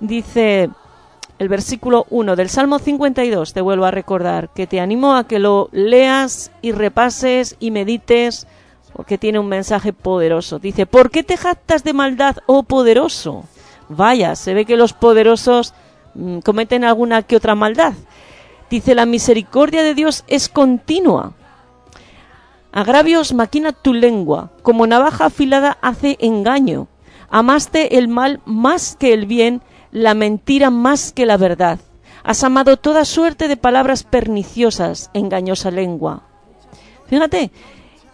Dice 0.00 0.70
el 1.38 1.48
versículo 1.48 2.06
1 2.10 2.36
del 2.36 2.48
Salmo 2.48 2.78
52, 2.78 3.52
te 3.52 3.60
vuelvo 3.60 3.84
a 3.84 3.90
recordar, 3.90 4.50
que 4.54 4.66
te 4.66 4.80
animo 4.80 5.14
a 5.14 5.26
que 5.26 5.38
lo 5.38 5.68
leas 5.72 6.50
y 6.62 6.72
repases 6.72 7.56
y 7.60 7.70
medites, 7.70 8.46
porque 8.96 9.18
tiene 9.18 9.38
un 9.38 9.48
mensaje 9.48 9.92
poderoso. 9.92 10.58
Dice, 10.58 10.86
¿por 10.86 11.10
qué 11.10 11.22
te 11.22 11.36
jactas 11.36 11.84
de 11.84 11.92
maldad, 11.92 12.38
oh 12.46 12.62
poderoso? 12.62 13.44
Vaya, 13.90 14.34
se 14.36 14.54
ve 14.54 14.64
que 14.64 14.78
los 14.78 14.94
poderosos 14.94 15.74
mm, 16.14 16.38
cometen 16.38 16.82
alguna 16.82 17.20
que 17.20 17.36
otra 17.36 17.54
maldad. 17.54 17.92
Dice, 18.70 18.94
la 18.94 19.04
misericordia 19.04 19.82
de 19.82 19.94
Dios 19.94 20.24
es 20.28 20.48
continua. 20.48 21.34
Agravios 22.72 23.34
maquina 23.34 23.72
tu 23.72 23.92
lengua, 23.92 24.50
como 24.62 24.86
navaja 24.86 25.26
afilada 25.26 25.76
hace 25.82 26.16
engaño. 26.20 26.88
Amaste 27.28 27.98
el 27.98 28.08
mal 28.08 28.40
más 28.46 28.96
que 28.96 29.12
el 29.12 29.26
bien, 29.26 29.60
la 29.92 30.14
mentira 30.14 30.70
más 30.70 31.12
que 31.12 31.26
la 31.26 31.36
verdad. 31.36 31.80
Has 32.24 32.42
amado 32.44 32.78
toda 32.78 33.04
suerte 33.04 33.46
de 33.46 33.58
palabras 33.58 34.04
perniciosas, 34.04 35.10
engañosa 35.12 35.70
lengua. 35.70 36.22
Fíjate, 37.08 37.50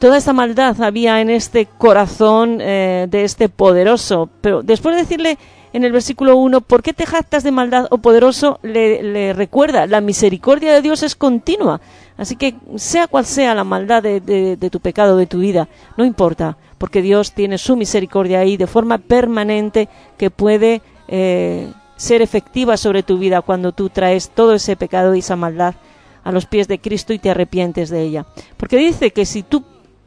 toda 0.03 0.17
esta 0.17 0.33
maldad 0.33 0.83
había 0.83 1.21
en 1.21 1.31
este 1.31 1.67
corazón 1.67 2.59
eh, 2.61 3.07
de 3.09 3.23
este 3.23 3.49
poderoso. 3.49 4.29
Pero 4.41 4.65
después 4.65 4.97
de 4.97 5.03
decirle 5.03 5.39
en 5.73 5.85
el 5.85 5.93
versículo 5.93 6.37
1, 6.39 6.61
¿por 6.63 6.83
qué 6.83 6.93
te 6.93 7.07
jactas 7.07 7.45
de 7.45 7.53
maldad, 7.53 7.87
oh 7.89 7.99
poderoso? 7.99 8.59
Le, 8.65 9.01
le 9.05 9.33
recuerda, 9.33 9.87
la 9.87 10.01
misericordia 10.01 10.73
de 10.73 10.83
Dios 10.83 11.05
es 11.05 11.15
continua. 11.15 11.81
Así 12.17 12.35
que 12.35 12.57
sea 12.75 13.07
cual 13.07 13.27
sea 13.27 13.55
la 13.55 13.63
maldad 13.63 14.03
de 14.03 14.69
tu 14.73 14.81
pecado, 14.81 15.17
de 15.17 15.27
tu 15.27 15.39
vida, 15.39 15.69
no 15.97 16.05
importa, 16.05 16.57
porque 16.79 17.01
Dios 17.01 17.31
tiene 17.31 17.57
su 17.57 17.77
misericordia 17.77 18.41
ahí 18.41 18.57
de 18.57 18.67
forma 18.67 18.99
permanente 18.99 19.89
que 20.19 20.31
puede 20.31 20.83
eh, 21.07 21.73
ser 21.95 22.23
efectiva 22.23 22.77
sobre 22.77 23.05
tu 23.05 23.19
vida 23.19 23.41
cuando 23.41 23.71
tú 23.71 23.89
traes 23.89 24.31
todo 24.31 24.55
ese 24.55 24.75
pecado 24.75 25.15
y 25.15 25.21
esa 25.21 25.37
maldad 25.37 25.77
a 26.25 26.33
los 26.33 26.47
pies 26.47 26.67
de 26.67 26.81
Cristo 26.81 27.13
y 27.13 27.21
te 27.21 27.31
arrepientes 27.31 27.89
de 27.89 28.03
ella. 28.03 28.27
Porque 28.57 28.77
dice 28.77 29.13
que 29.13 29.27
si 29.27 29.43
tú 29.43 29.63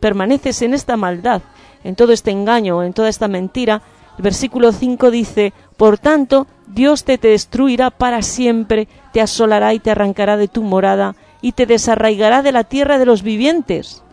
permaneces 0.05 0.61
en 0.61 0.75
esta 0.75 0.97
maldad, 0.97 1.41
en 1.83 1.95
todo 1.95 2.13
este 2.13 2.29
engaño, 2.29 2.83
en 2.83 2.93
toda 2.93 3.09
esta 3.09 3.27
mentira, 3.27 3.81
el 4.17 4.23
versículo 4.23 4.71
5 4.71 5.09
dice, 5.09 5.51
por 5.77 5.97
tanto, 5.97 6.45
Dios 6.67 7.05
te, 7.05 7.17
te 7.17 7.29
destruirá 7.29 7.89
para 7.89 8.21
siempre, 8.21 8.87
te 9.13 9.19
asolará 9.19 9.73
y 9.73 9.79
te 9.79 9.89
arrancará 9.89 10.37
de 10.37 10.47
tu 10.47 10.61
morada 10.61 11.15
y 11.41 11.53
te 11.53 11.65
desarraigará 11.65 12.43
de 12.43 12.51
la 12.51 12.65
tierra 12.65 12.99
de 12.99 13.07
los 13.07 13.23
vivientes. 13.23 14.03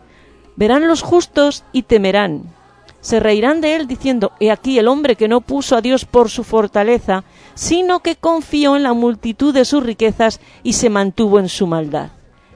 Verán 0.55 0.87
los 0.87 1.03
justos 1.03 1.63
y 1.71 1.83
temerán. 1.83 2.41
Se 2.99 3.19
reirán 3.19 3.61
de 3.61 3.75
él 3.75 3.85
diciendo, 3.85 4.31
he 4.39 4.49
aquí 4.49 4.79
el 4.79 4.87
hombre 4.87 5.15
que 5.15 5.27
no 5.27 5.41
puso 5.41 5.75
a 5.75 5.81
Dios 5.81 6.05
por 6.05 6.31
su 6.31 6.43
fortaleza, 6.43 7.23
sino 7.53 7.99
que 7.99 8.15
confió 8.15 8.75
en 8.75 8.81
la 8.81 8.93
multitud 8.93 9.53
de 9.53 9.63
sus 9.63 9.83
riquezas 9.83 10.39
y 10.63 10.73
se 10.73 10.89
mantuvo 10.89 11.37
en 11.37 11.49
su 11.49 11.67
maldad. 11.67 12.09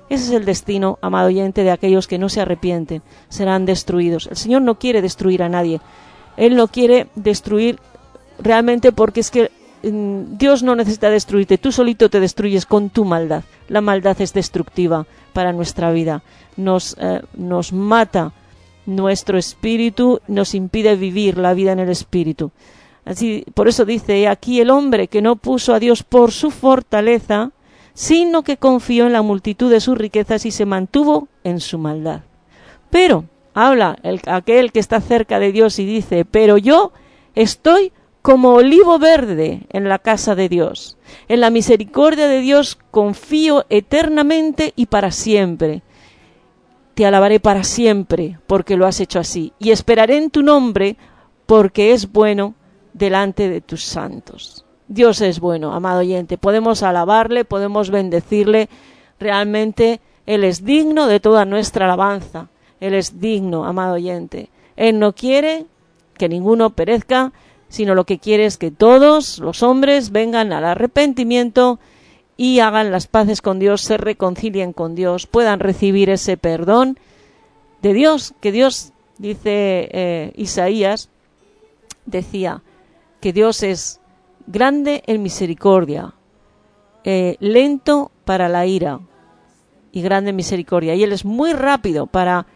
Ese 0.09 0.25
es 0.25 0.31
el 0.31 0.45
destino, 0.45 0.99
amado 1.01 1.27
oyente, 1.27 1.63
de 1.63 1.71
aquellos 1.71 2.07
que 2.07 2.17
no 2.17 2.29
se 2.29 2.41
arrepienten, 2.41 3.01
serán 3.29 3.65
destruidos. 3.65 4.27
El 4.27 4.37
Señor 4.37 4.61
no 4.61 4.79
quiere 4.79 5.01
destruir 5.01 5.43
a 5.43 5.49
nadie. 5.49 5.81
Él 6.37 6.55
no 6.55 6.67
quiere 6.67 7.07
destruir 7.15 7.79
realmente 8.39 8.91
porque 8.91 9.19
es 9.19 9.31
que 9.31 9.51
mm, 9.83 10.37
Dios 10.37 10.63
no 10.63 10.75
necesita 10.75 11.09
destruirte, 11.09 11.57
tú 11.57 11.71
solito 11.71 12.09
te 12.09 12.19
destruyes 12.19 12.65
con 12.65 12.89
tu 12.89 13.03
maldad. 13.03 13.43
La 13.67 13.81
maldad 13.81 14.19
es 14.21 14.33
destructiva 14.33 15.05
para 15.33 15.51
nuestra 15.51 15.91
vida, 15.91 16.23
nos, 16.55 16.95
eh, 16.99 17.21
nos 17.35 17.73
mata 17.73 18.31
nuestro 18.85 19.37
espíritu, 19.37 20.21
nos 20.27 20.55
impide 20.55 20.95
vivir 20.95 21.37
la 21.37 21.53
vida 21.53 21.73
en 21.73 21.79
el 21.79 21.89
espíritu. 21.89 22.51
Así, 23.03 23.45
por 23.53 23.67
eso 23.67 23.85
dice 23.85 24.21
"He 24.21 24.27
aquí 24.27 24.61
el 24.61 24.69
hombre 24.69 25.07
que 25.07 25.21
no 25.21 25.35
puso 25.35 25.73
a 25.73 25.79
Dios 25.79 26.03
por 26.03 26.31
su 26.31 26.51
fortaleza, 26.51 27.51
sino 27.97 28.43
que 28.43 28.57
confió 28.57 29.07
en 29.07 29.13
la 29.13 29.23
multitud 29.23 29.71
de 29.71 29.79
sus 29.79 29.97
riquezas 29.97 30.45
y 30.45 30.51
se 30.51 30.67
mantuvo 30.67 31.29
en 31.43 31.59
su 31.59 31.79
maldad. 31.79 32.21
Pero 32.91 33.25
habla 33.55 33.97
el, 34.03 34.21
aquel 34.27 34.71
que 34.71 34.79
está 34.79 35.01
cerca 35.01 35.39
de 35.39 35.51
Dios 35.51 35.79
y 35.79 35.85
dice, 35.87 36.23
pero 36.23 36.59
yo 36.59 36.91
estoy 37.33 37.91
como 38.21 38.53
olivo 38.53 38.99
verde 38.99 39.65
en 39.71 39.89
la 39.89 39.97
casa 39.97 40.35
de 40.35 40.47
Dios. 40.47 40.99
En 41.27 41.41
la 41.41 41.49
misericordia 41.49 42.27
de 42.27 42.39
Dios 42.39 42.77
confío 42.91 43.65
eternamente 43.69 44.73
y 44.75 44.85
para 44.85 45.09
siempre. 45.09 45.81
Te 46.93 47.03
alabaré 47.07 47.39
para 47.39 47.63
siempre 47.63 48.37
porque 48.45 48.77
lo 48.77 48.85
has 48.85 48.99
hecho 48.99 49.17
así. 49.19 49.53
Y 49.57 49.71
esperaré 49.71 50.17
en 50.17 50.29
tu 50.29 50.43
nombre 50.43 50.97
porque 51.47 51.93
es 51.93 52.11
bueno 52.11 52.53
delante 52.93 53.49
de 53.49 53.61
tus 53.61 53.83
santos. 53.83 54.66
Dios 54.87 55.21
es 55.21 55.39
bueno, 55.39 55.73
amado 55.73 55.99
oyente. 55.99 56.37
Podemos 56.37 56.83
alabarle, 56.83 57.45
podemos 57.45 57.89
bendecirle. 57.89 58.69
Realmente 59.19 59.99
Él 60.25 60.43
es 60.43 60.63
digno 60.63 61.07
de 61.07 61.19
toda 61.19 61.45
nuestra 61.45 61.85
alabanza. 61.85 62.47
Él 62.79 62.93
es 62.93 63.19
digno, 63.19 63.65
amado 63.65 63.95
oyente. 63.95 64.49
Él 64.75 64.99
no 64.99 65.13
quiere 65.13 65.65
que 66.17 66.29
ninguno 66.29 66.71
perezca, 66.71 67.33
sino 67.69 67.95
lo 67.95 68.05
que 68.05 68.19
quiere 68.19 68.45
es 68.45 68.57
que 68.57 68.71
todos 68.71 69.39
los 69.39 69.63
hombres 69.63 70.11
vengan 70.11 70.53
al 70.53 70.65
arrepentimiento 70.65 71.79
y 72.37 72.59
hagan 72.59 72.91
las 72.91 73.07
paces 73.07 73.41
con 73.41 73.59
Dios, 73.59 73.81
se 73.81 73.97
reconcilien 73.97 74.71
con 74.71 74.95
Dios, 74.95 75.25
puedan 75.25 75.59
recibir 75.59 76.09
ese 76.09 76.37
perdón 76.37 76.99
de 77.81 77.93
Dios, 77.93 78.35
que 78.39 78.51
Dios, 78.51 78.93
dice 79.17 79.89
eh, 79.91 80.33
Isaías, 80.35 81.09
decía 82.05 82.61
que 83.19 83.33
Dios 83.33 83.63
es 83.63 83.99
grande 84.47 85.03
en 85.05 85.21
misericordia, 85.21 86.13
eh, 87.03 87.35
lento 87.39 88.11
para 88.25 88.49
la 88.49 88.65
ira 88.65 88.99
y 89.91 90.01
grande 90.01 90.31
en 90.31 90.35
misericordia. 90.35 90.95
Y 90.95 91.03
Él 91.03 91.11
es 91.11 91.25
muy 91.25 91.53
rápido 91.53 92.07
para 92.07 92.47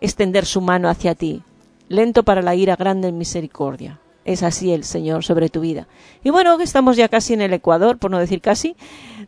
extender 0.00 0.44
su 0.44 0.60
mano 0.60 0.88
hacia 0.88 1.14
ti, 1.14 1.42
lento 1.88 2.24
para 2.24 2.42
la 2.42 2.54
ira, 2.54 2.76
grande 2.76 3.08
en 3.08 3.18
misericordia. 3.18 4.00
Es 4.24 4.42
así 4.42 4.72
el 4.72 4.82
Señor 4.82 5.24
sobre 5.24 5.48
tu 5.48 5.60
vida. 5.60 5.86
Y 6.24 6.30
bueno, 6.30 6.60
estamos 6.60 6.96
ya 6.96 7.08
casi 7.08 7.34
en 7.34 7.42
el 7.42 7.52
Ecuador, 7.52 7.98
por 7.98 8.10
no 8.10 8.18
decir 8.18 8.40
casi, 8.40 8.74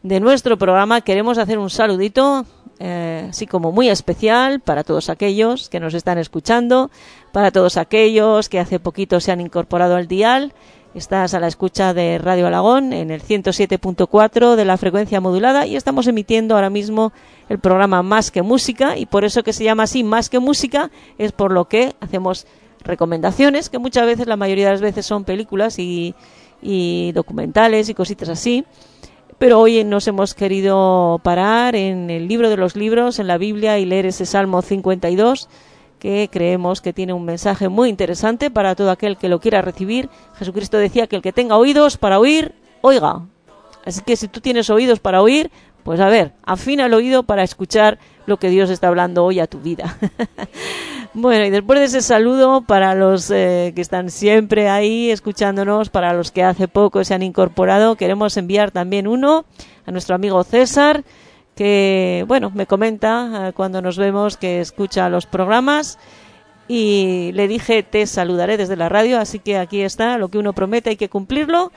de 0.02 0.18
nuestro 0.18 0.58
programa. 0.58 1.02
Queremos 1.02 1.38
hacer 1.38 1.56
un 1.56 1.70
saludito, 1.70 2.44
eh, 2.80 3.28
así 3.30 3.46
como 3.46 3.70
muy 3.70 3.88
especial, 3.88 4.58
para 4.58 4.82
todos 4.82 5.08
aquellos 5.08 5.68
que 5.68 5.78
nos 5.78 5.94
están 5.94 6.18
escuchando, 6.18 6.90
para 7.30 7.52
todos 7.52 7.76
aquellos 7.76 8.48
que 8.48 8.58
hace 8.58 8.80
poquito 8.80 9.20
se 9.20 9.30
han 9.30 9.40
incorporado 9.40 9.94
al 9.94 10.08
dial. 10.08 10.52
Estás 10.98 11.32
a 11.32 11.38
la 11.38 11.46
escucha 11.46 11.94
de 11.94 12.18
Radio 12.18 12.48
Alagón 12.48 12.92
en 12.92 13.12
el 13.12 13.22
107.4 13.22 14.56
de 14.56 14.64
la 14.64 14.76
frecuencia 14.76 15.20
modulada 15.20 15.64
y 15.64 15.76
estamos 15.76 16.08
emitiendo 16.08 16.56
ahora 16.56 16.70
mismo 16.70 17.12
el 17.48 17.60
programa 17.60 18.02
Más 18.02 18.32
que 18.32 18.42
Música 18.42 18.98
y 18.98 19.06
por 19.06 19.24
eso 19.24 19.44
que 19.44 19.52
se 19.52 19.62
llama 19.62 19.84
así 19.84 20.02
Más 20.02 20.28
que 20.28 20.40
Música 20.40 20.90
es 21.16 21.30
por 21.30 21.52
lo 21.52 21.66
que 21.66 21.94
hacemos 22.00 22.48
recomendaciones 22.82 23.70
que 23.70 23.78
muchas 23.78 24.06
veces, 24.06 24.26
la 24.26 24.34
mayoría 24.34 24.66
de 24.66 24.72
las 24.72 24.80
veces 24.80 25.06
son 25.06 25.22
películas 25.22 25.78
y, 25.78 26.16
documentales 27.14 27.88
y 27.88 27.94
cositas 27.94 28.28
así. 28.28 28.64
Pero 29.38 29.60
hoy 29.60 29.84
nos 29.84 30.08
hemos 30.08 30.34
querido 30.34 31.20
parar 31.22 31.76
en 31.76 32.10
el 32.10 32.26
libro 32.26 32.50
de 32.50 32.56
los 32.56 32.74
libros, 32.74 33.20
en 33.20 33.28
la 33.28 33.38
Biblia 33.38 33.78
y 33.78 33.84
leer 33.84 34.06
ese 34.06 34.26
Salmo 34.26 34.62
52 34.62 35.48
que 35.98 36.28
creemos 36.30 36.80
que 36.80 36.92
tiene 36.92 37.12
un 37.12 37.24
mensaje 37.24 37.68
muy 37.68 37.88
interesante 37.88 38.50
para 38.50 38.74
todo 38.74 38.90
aquel 38.90 39.16
que 39.16 39.28
lo 39.28 39.40
quiera 39.40 39.62
recibir. 39.62 40.08
Jesucristo 40.38 40.78
decía 40.78 41.06
que 41.06 41.16
el 41.16 41.22
que 41.22 41.32
tenga 41.32 41.56
oídos 41.56 41.96
para 41.96 42.18
oír, 42.18 42.54
oiga. 42.80 43.22
Así 43.84 44.02
que 44.02 44.16
si 44.16 44.28
tú 44.28 44.40
tienes 44.40 44.70
oídos 44.70 45.00
para 45.00 45.22
oír, 45.22 45.50
pues 45.82 46.00
a 46.00 46.08
ver, 46.08 46.32
afina 46.44 46.86
el 46.86 46.94
oído 46.94 47.22
para 47.22 47.42
escuchar 47.42 47.98
lo 48.26 48.36
que 48.36 48.50
Dios 48.50 48.68
está 48.68 48.88
hablando 48.88 49.24
hoy 49.24 49.40
a 49.40 49.46
tu 49.46 49.58
vida. 49.58 49.96
bueno, 51.14 51.46
y 51.46 51.50
después 51.50 51.80
de 51.80 51.86
ese 51.86 52.02
saludo 52.02 52.60
para 52.60 52.94
los 52.94 53.30
eh, 53.30 53.72
que 53.74 53.80
están 53.80 54.10
siempre 54.10 54.68
ahí 54.68 55.10
escuchándonos, 55.10 55.88
para 55.88 56.12
los 56.12 56.30
que 56.30 56.42
hace 56.42 56.68
poco 56.68 57.04
se 57.04 57.14
han 57.14 57.22
incorporado, 57.22 57.96
queremos 57.96 58.36
enviar 58.36 58.70
también 58.70 59.06
uno 59.06 59.46
a 59.86 59.90
nuestro 59.90 60.14
amigo 60.14 60.44
César, 60.44 61.04
que, 61.58 62.24
bueno, 62.28 62.52
me 62.54 62.68
comenta 62.68 63.48
eh, 63.48 63.52
cuando 63.52 63.82
nos 63.82 63.98
vemos 63.98 64.36
que 64.36 64.60
escucha 64.60 65.08
los 65.08 65.26
programas. 65.26 65.98
Y 66.68 67.32
le 67.34 67.48
dije 67.48 67.82
te 67.82 68.06
saludaré 68.06 68.56
desde 68.56 68.76
la 68.76 68.88
radio, 68.88 69.18
así 69.18 69.40
que 69.40 69.58
aquí 69.58 69.82
está, 69.82 70.18
lo 70.18 70.28
que 70.28 70.38
uno 70.38 70.52
promete 70.52 70.90
hay 70.90 70.96
que 70.96 71.08
cumplirlo. 71.08 71.72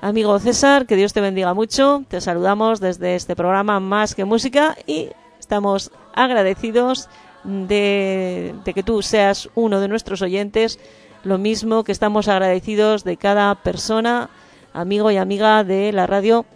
Amigo 0.00 0.38
César, 0.38 0.86
que 0.86 0.96
Dios 0.96 1.12
te 1.12 1.20
bendiga 1.20 1.52
mucho, 1.52 2.02
te 2.08 2.22
saludamos 2.22 2.80
desde 2.80 3.14
este 3.14 3.36
programa 3.36 3.78
Más 3.78 4.14
que 4.14 4.24
Música 4.24 4.74
y 4.86 5.10
estamos 5.38 5.90
agradecidos 6.14 7.10
de, 7.44 8.54
de 8.64 8.72
que 8.72 8.82
tú 8.82 9.02
seas 9.02 9.50
uno 9.54 9.80
de 9.80 9.88
nuestros 9.88 10.22
oyentes, 10.22 10.78
lo 11.24 11.36
mismo 11.36 11.84
que 11.84 11.92
estamos 11.92 12.26
agradecidos 12.28 13.04
de 13.04 13.18
cada 13.18 13.54
persona, 13.56 14.30
amigo 14.72 15.10
y 15.10 15.18
amiga 15.18 15.62
de 15.62 15.92
la 15.92 16.06
radio, 16.06 16.46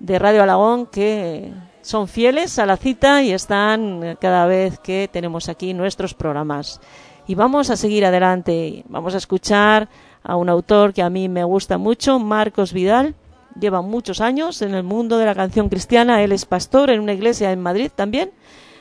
de 0.00 0.18
Radio 0.18 0.42
Alagón, 0.42 0.84
que 0.84 1.50
son 1.82 2.08
fieles 2.08 2.58
a 2.58 2.66
la 2.66 2.76
cita 2.76 3.22
y 3.22 3.32
están 3.32 4.16
cada 4.20 4.46
vez 4.46 4.78
que 4.78 5.08
tenemos 5.10 5.48
aquí 5.48 5.74
nuestros 5.74 6.14
programas. 6.14 6.80
Y 7.26 7.34
vamos 7.34 7.70
a 7.70 7.76
seguir 7.76 8.04
adelante. 8.04 8.84
Vamos 8.88 9.14
a 9.14 9.18
escuchar 9.18 9.88
a 10.22 10.36
un 10.36 10.48
autor 10.48 10.92
que 10.92 11.02
a 11.02 11.10
mí 11.10 11.28
me 11.28 11.44
gusta 11.44 11.78
mucho, 11.78 12.18
Marcos 12.18 12.72
Vidal. 12.72 13.14
Lleva 13.58 13.82
muchos 13.82 14.20
años 14.20 14.62
en 14.62 14.74
el 14.74 14.82
mundo 14.82 15.18
de 15.18 15.26
la 15.26 15.34
canción 15.34 15.68
cristiana. 15.68 16.22
Él 16.22 16.32
es 16.32 16.44
pastor 16.44 16.90
en 16.90 17.00
una 17.00 17.12
iglesia 17.12 17.52
en 17.52 17.60
Madrid 17.60 17.90
también. 17.94 18.32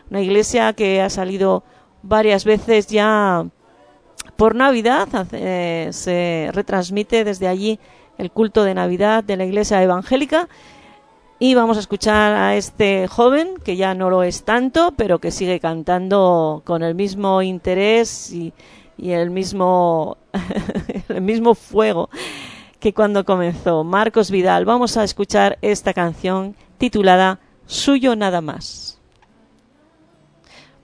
Una 0.10 0.22
iglesia 0.22 0.74
que 0.74 1.02
ha 1.02 1.10
salido 1.10 1.64
varias 2.02 2.44
veces 2.46 2.88
ya 2.88 3.46
por 4.36 4.56
Navidad. 4.56 5.08
Eh, 5.32 5.90
se 5.92 6.50
retransmite 6.54 7.24
desde 7.24 7.48
allí 7.48 7.80
el 8.18 8.32
culto 8.32 8.64
de 8.64 8.74
Navidad 8.74 9.24
de 9.24 9.38
la 9.38 9.46
iglesia 9.46 9.82
evangélica. 9.82 10.48
Y 11.42 11.56
vamos 11.56 11.78
a 11.78 11.80
escuchar 11.80 12.34
a 12.34 12.58
este 12.58 13.08
joven, 13.08 13.56
que 13.64 13.78
ya 13.78 13.94
no 13.94 14.10
lo 14.10 14.24
es 14.24 14.44
tanto, 14.44 14.94
pero 14.98 15.20
que 15.20 15.32
sigue 15.32 15.62
cantando 15.62 16.62
con 16.66 16.84
el 16.84 16.96
mismo 16.96 17.42
interés 17.42 18.34
y, 18.34 18.54
el 18.98 19.30
mismo, 19.30 20.18
el 21.08 21.22
mismo 21.22 21.56
fuego 21.56 22.10
que 22.82 22.94
cuando 22.94 23.24
comenzó. 23.24 23.86
Marcos 23.86 24.32
Vidal, 24.32 24.66
vamos 24.66 24.98
a 24.98 25.06
escuchar 25.06 25.58
esta 25.62 25.94
canción 25.94 26.58
titulada 26.78 27.40
Suyo 27.66 28.18
nada 28.18 28.42
más. 28.42 29.00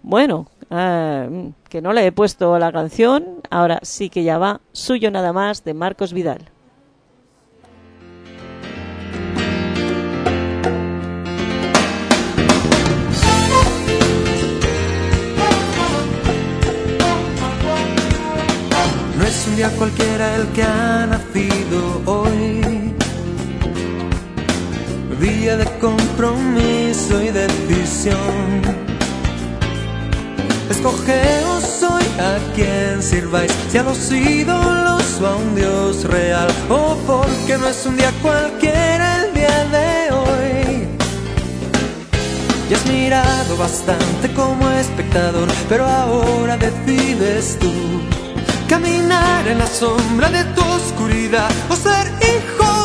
Bueno, 0.03 0.47
eh, 0.69 1.51
que 1.67 1.81
no 1.81 1.91
le 1.91 2.05
he 2.05 2.11
puesto 2.13 2.57
la 2.59 2.71
canción, 2.71 3.41
ahora 3.49 3.79
sí 3.81 4.09
que 4.09 4.23
ya 4.23 4.37
va 4.37 4.61
Suyo 4.71 5.11
nada 5.11 5.33
más 5.33 5.65
de 5.65 5.73
Marcos 5.73 6.13
Vidal. 6.13 6.54
Día 19.55 19.69
cualquiera 19.77 20.35
el 20.35 20.47
que 20.49 20.63
ha 20.63 21.05
nacido 21.05 22.01
hoy. 22.05 22.93
Día 25.21 25.55
de 25.55 25.65
compromiso 25.79 27.23
y 27.23 27.29
decisión. 27.29 28.61
Escogeos 30.69 31.83
hoy 31.83 32.03
a 32.19 32.53
quien 32.53 33.01
sirváis, 33.01 33.53
si 33.69 33.77
a 33.77 33.83
los 33.83 34.11
ídolos 34.11 35.21
o 35.21 35.25
a 35.25 35.35
un 35.37 35.55
Dios 35.55 36.03
real, 36.03 36.49
o 36.67 36.97
porque 37.07 37.57
no 37.57 37.69
es 37.69 37.85
un 37.85 37.95
día 37.95 38.11
cualquiera 38.21 39.23
el 39.23 39.33
día 39.33 39.65
de 39.71 40.11
hoy. 40.11 40.87
Ya 42.69 42.75
has 42.75 42.85
mirado 42.87 43.55
bastante 43.55 44.33
como 44.33 44.69
espectador, 44.71 45.47
pero 45.69 45.85
ahora 45.85 46.57
decides 46.57 47.57
tú 47.57 47.71
caminar 48.67 49.47
en 49.47 49.59
la 49.59 49.67
sombra 49.67 50.29
de 50.29 50.43
tu 50.55 50.61
oscuridad 50.61 51.49
o 51.69 51.75
ser 51.75 52.11
hijo 52.21 52.84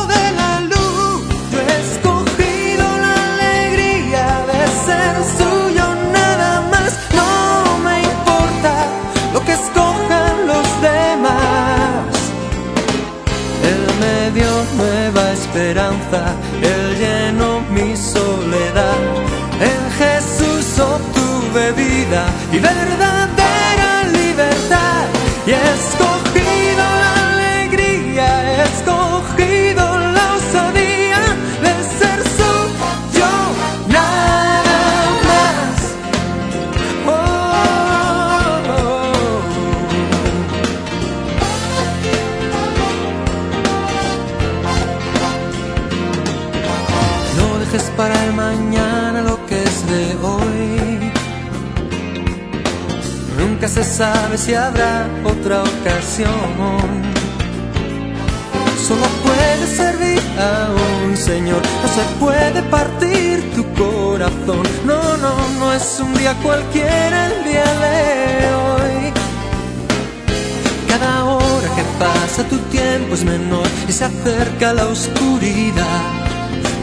la 74.61 74.87
oscuridad. 74.87 76.03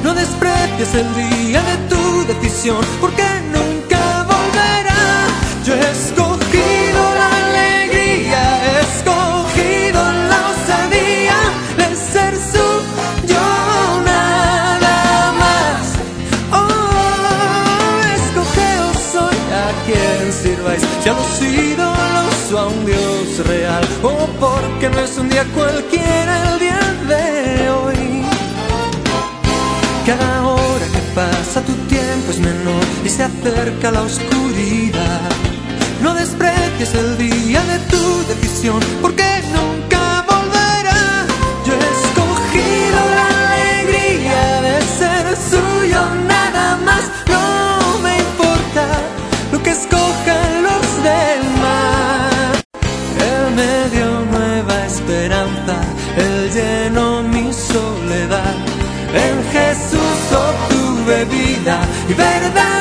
No 0.02 0.12
desprecies 0.12 0.94
el 0.96 1.14
día 1.14 1.37
Cada 30.08 30.46
hora 30.46 30.86
que 30.86 31.02
pasa 31.14 31.60
tu 31.60 31.74
tiempo 31.86 32.30
es 32.30 32.38
menor 32.38 32.82
y 33.04 33.10
se 33.10 33.24
acerca 33.24 33.90
la 33.90 34.00
oscuridad. 34.00 35.28
No 36.02 36.14
desprecies 36.14 36.94
el 36.94 37.18
día 37.18 37.62
de 37.62 37.78
tu 37.90 38.02
decisión, 38.26 38.80
porque 39.02 39.28
nunca 39.52 40.24
volverá. 40.26 41.26
Yo 41.66 41.74
he 41.74 41.88
escogido 42.00 43.00
la 43.16 43.26
alegría 43.52 44.62
de 44.62 44.80
ser 44.98 45.36
suyo 45.50 46.00
nada 46.26 46.78
más. 46.86 47.02
Vida 62.08 62.14
y 62.14 62.14
verdadera 62.14 62.77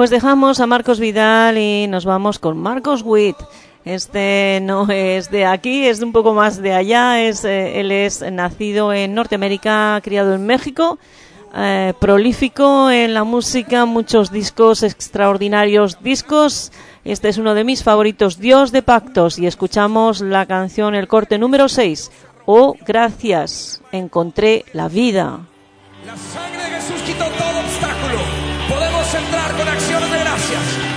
Pues 0.00 0.08
dejamos 0.08 0.60
a 0.60 0.66
Marcos 0.66 0.98
Vidal 0.98 1.58
y 1.58 1.86
nos 1.86 2.06
vamos 2.06 2.38
con 2.38 2.56
Marcos 2.56 3.02
Witt. 3.04 3.36
Este 3.84 4.58
no 4.62 4.90
es 4.90 5.30
de 5.30 5.44
aquí, 5.44 5.86
es 5.86 6.00
un 6.00 6.12
poco 6.12 6.32
más 6.32 6.62
de 6.62 6.72
allá. 6.72 7.22
Es, 7.22 7.44
eh, 7.44 7.78
él 7.80 7.92
es 7.92 8.22
nacido 8.22 8.94
en 8.94 9.14
Norteamérica, 9.14 10.00
criado 10.02 10.34
en 10.34 10.46
México, 10.46 10.98
eh, 11.54 11.92
prolífico 12.00 12.90
en 12.90 13.12
la 13.12 13.24
música, 13.24 13.84
muchos 13.84 14.32
discos, 14.32 14.82
extraordinarios 14.82 16.02
discos. 16.02 16.72
Este 17.04 17.28
es 17.28 17.36
uno 17.36 17.52
de 17.52 17.64
mis 17.64 17.84
favoritos, 17.84 18.38
Dios 18.38 18.72
de 18.72 18.80
Pactos. 18.80 19.38
Y 19.38 19.46
escuchamos 19.46 20.22
la 20.22 20.46
canción, 20.46 20.94
el 20.94 21.08
corte 21.08 21.36
número 21.36 21.68
6. 21.68 22.10
Oh, 22.46 22.74
gracias, 22.86 23.82
encontré 23.92 24.64
la 24.72 24.88
vida. 24.88 25.40
La 26.06 26.16
sangre 26.16 26.70
de 26.70 27.39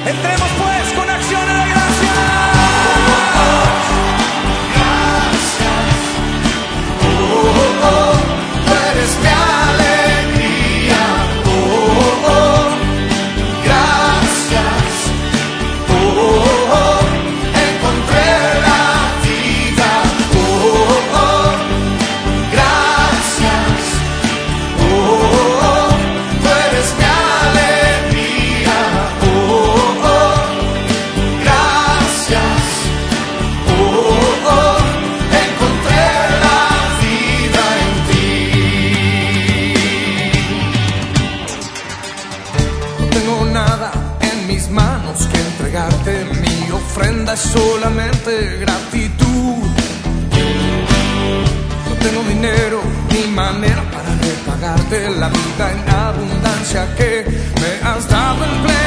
Entremos 0.05 0.49
pues. 0.61 0.72
de 54.93 55.09
la 55.09 55.27
vida 55.27 55.71
en 55.71 55.89
abundancia 55.89 56.85
que 56.95 57.25
me 57.25 57.89
has 57.89 58.07
dado 58.07 58.45
en 58.45 58.61
pleno. 58.61 58.82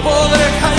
podré 0.00 0.71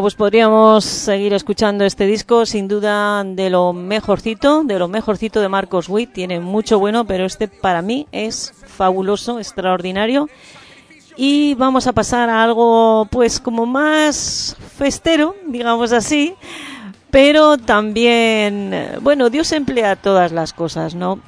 Pues 0.00 0.14
podríamos 0.14 0.84
seguir 0.84 1.34
escuchando 1.34 1.84
este 1.84 2.06
disco, 2.06 2.46
sin 2.46 2.68
duda 2.68 3.24
de 3.24 3.50
lo 3.50 3.72
mejorcito, 3.72 4.62
de 4.62 4.78
lo 4.78 4.86
mejorcito 4.86 5.40
de 5.40 5.48
Marcos 5.48 5.88
Witt. 5.88 6.12
Tiene 6.12 6.38
mucho 6.40 6.78
bueno, 6.78 7.04
pero 7.04 7.24
este 7.24 7.48
para 7.48 7.82
mí 7.82 8.06
es 8.12 8.52
fabuloso, 8.66 9.38
extraordinario. 9.38 10.28
Y 11.16 11.54
vamos 11.54 11.88
a 11.88 11.92
pasar 11.92 12.30
a 12.30 12.44
algo, 12.44 13.08
pues, 13.10 13.40
como 13.40 13.66
más 13.66 14.56
festero, 14.76 15.34
digamos 15.46 15.92
así. 15.92 16.34
Pero 17.10 17.58
también, 17.58 18.98
bueno, 19.00 19.30
Dios 19.30 19.50
emplea 19.52 19.96
todas 19.96 20.30
las 20.32 20.52
cosas, 20.52 20.94
¿no? 20.94 21.18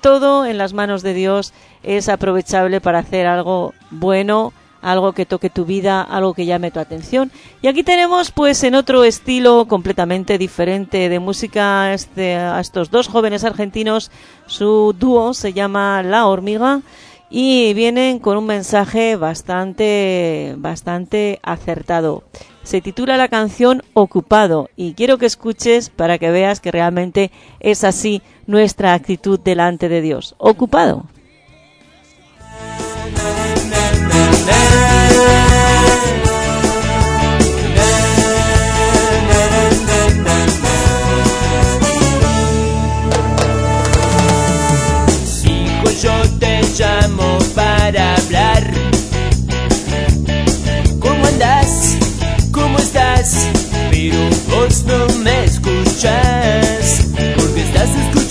Todo 0.00 0.46
en 0.46 0.58
las 0.58 0.74
manos 0.74 1.02
de 1.02 1.12
Dios 1.12 1.52
es 1.82 2.08
aprovechable 2.08 2.80
para 2.80 3.00
hacer 3.00 3.26
algo 3.26 3.74
bueno, 3.90 4.52
algo 4.82 5.12
que 5.12 5.24
toque 5.24 5.48
tu 5.48 5.64
vida, 5.64 6.02
algo 6.02 6.34
que 6.34 6.44
llame 6.44 6.70
tu 6.70 6.80
atención. 6.80 7.30
Y 7.62 7.68
aquí 7.68 7.82
tenemos, 7.82 8.30
pues, 8.30 8.62
en 8.64 8.74
otro 8.74 9.04
estilo 9.04 9.66
completamente 9.66 10.36
diferente 10.36 11.08
de 11.08 11.18
música, 11.20 11.94
este, 11.94 12.34
a 12.36 12.60
estos 12.60 12.90
dos 12.90 13.08
jóvenes 13.08 13.44
argentinos. 13.44 14.10
Su 14.46 14.94
dúo 14.98 15.32
se 15.32 15.52
llama 15.52 16.02
La 16.02 16.26
Hormiga 16.26 16.82
y 17.30 17.72
vienen 17.72 18.18
con 18.18 18.36
un 18.36 18.44
mensaje 18.44 19.16
bastante, 19.16 20.54
bastante 20.58 21.40
acertado. 21.42 22.24
Se 22.62 22.82
titula 22.82 23.16
la 23.16 23.28
canción 23.28 23.82
Ocupado 23.94 24.68
y 24.76 24.92
quiero 24.92 25.16
que 25.16 25.26
escuches 25.26 25.88
para 25.88 26.18
que 26.18 26.30
veas 26.30 26.60
que 26.60 26.70
realmente 26.70 27.30
es 27.58 27.84
así 27.84 28.20
nuestra 28.46 28.92
actitud 28.92 29.40
delante 29.40 29.88
de 29.88 30.02
Dios. 30.02 30.34
Ocupado. 30.38 31.06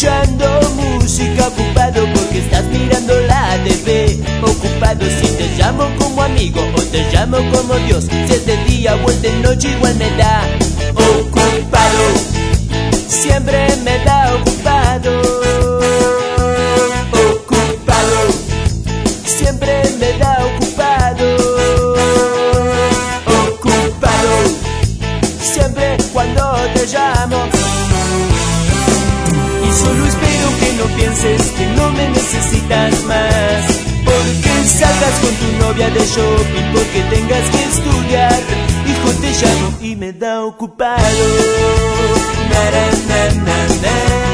Escuchando 0.02 0.46
música 0.76 1.48
ocupado. 1.48 2.06
Porque 2.14 2.40
estás 2.40 2.66
mirando 2.66 3.20
la 3.22 3.58
TV 3.64 4.20
ocupado. 4.42 5.06
Si 5.06 5.28
te 5.38 5.48
llamo 5.58 5.88
como 5.98 6.24
amigo 6.24 6.62
o 6.76 6.82
te 6.82 7.06
llamo 7.12 7.38
como 7.52 7.76
Dios. 7.86 8.06
Si 8.06 8.34
es 8.34 8.46
de 8.46 8.58
día 8.66 8.96
o 8.96 9.10
es 9.10 9.22
de 9.22 9.32
noche, 9.40 9.70
igual 9.70 9.96
me 9.96 10.10
da 10.18 10.44
ocupado. 10.96 12.04
Siempre 13.08 13.68
me 13.84 14.04
da 14.04 14.36
ocupado. 14.36 15.31
Pienses 31.22 31.52
que 31.52 31.66
no 31.68 31.92
me 31.92 32.10
necesitas 32.10 33.04
más. 33.04 33.80
Porque 34.06 34.68
salgas 34.68 35.20
con 35.20 35.36
tu 35.36 35.66
novia 35.66 35.90
de 35.90 36.00
shopping, 36.00 36.74
porque 36.74 37.02
tengas 37.10 37.50
que 37.50 37.64
estudiar. 37.64 38.40
Hijo, 38.88 39.10
te 39.22 39.32
llamo 39.32 39.78
y 39.82 39.96
me 39.96 40.14
da 40.14 40.44
ocupado. 40.44 41.00
Na, 42.50 42.72
na, 43.08 43.44
na, 43.44 44.31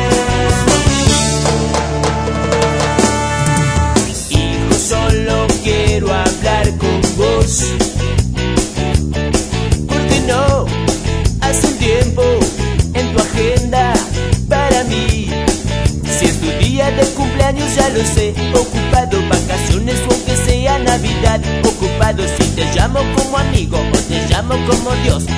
llamo 24.87 24.95
como 24.95 25.03
Dios. 25.03 25.36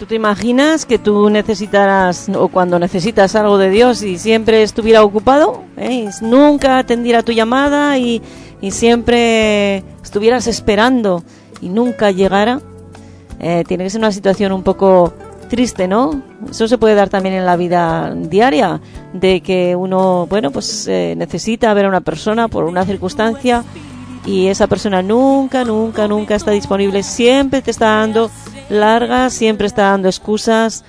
¿Tú 0.00 0.06
te 0.06 0.14
imaginas 0.14 0.86
que 0.86 0.98
tú 0.98 1.28
necesitaras, 1.28 2.30
o 2.34 2.48
cuando 2.48 2.78
necesitas 2.78 3.36
algo 3.36 3.58
de 3.58 3.68
Dios 3.68 4.02
y 4.02 4.16
siempre 4.16 4.62
estuviera 4.62 5.04
ocupado? 5.04 5.64
¿eh? 5.76 6.08
Nunca 6.22 6.78
atendiera 6.78 7.22
tu 7.22 7.32
llamada 7.32 7.98
y, 7.98 8.22
y 8.62 8.70
siempre 8.70 9.84
estuvieras 10.02 10.46
esperando 10.46 11.22
y 11.60 11.68
nunca 11.68 12.12
llegara. 12.12 12.62
Eh, 13.40 13.62
tiene 13.68 13.84
que 13.84 13.90
ser 13.90 13.98
una 13.98 14.10
situación 14.10 14.52
un 14.52 14.62
poco 14.62 15.12
triste, 15.50 15.86
¿no? 15.86 16.22
Eso 16.50 16.66
se 16.66 16.78
puede 16.78 16.94
dar 16.94 17.10
también 17.10 17.34
en 17.34 17.44
la 17.44 17.56
vida 17.56 18.14
diaria, 18.14 18.80
de 19.12 19.42
que 19.42 19.76
uno, 19.76 20.26
bueno, 20.30 20.50
pues 20.50 20.88
eh, 20.88 21.12
necesita 21.14 21.74
ver 21.74 21.84
a 21.84 21.88
una 21.88 22.00
persona 22.00 22.48
por 22.48 22.64
una 22.64 22.86
circunstancia 22.86 23.64
y 24.24 24.46
esa 24.46 24.66
persona 24.66 25.02
nunca, 25.02 25.62
nunca, 25.62 26.08
nunca 26.08 26.36
está 26.36 26.52
disponible, 26.52 27.02
siempre 27.02 27.60
te 27.60 27.70
está 27.70 27.96
dando 27.96 28.30
largas, 28.70 29.32
siempre 29.32 29.66
está 29.66 29.82
dando 29.90 30.08
excusas. 30.08 30.84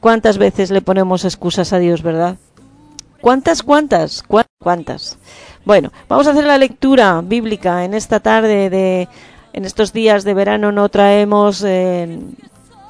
¿Cuántas 0.00 0.36
veces 0.38 0.70
le 0.70 0.82
ponemos 0.82 1.24
excusas 1.24 1.72
a 1.72 1.78
Dios, 1.78 2.02
verdad? 2.02 2.36
¿Cuántas, 3.20 3.62
cuántas? 3.62 4.22
¿Cuá- 4.22 4.44
¿Cuántas? 4.62 5.16
Bueno, 5.64 5.90
vamos 6.08 6.26
a 6.26 6.32
hacer 6.32 6.44
la 6.44 6.58
lectura 6.58 7.22
bíblica 7.24 7.84
en 7.84 7.94
esta 7.94 8.20
tarde 8.20 8.68
de, 8.68 9.08
en 9.54 9.64
estos 9.64 9.92
días 9.94 10.24
de 10.24 10.34
verano 10.34 10.72
no 10.72 10.88
traemos 10.90 11.62
eh, 11.66 12.18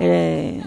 eh, 0.01 0.61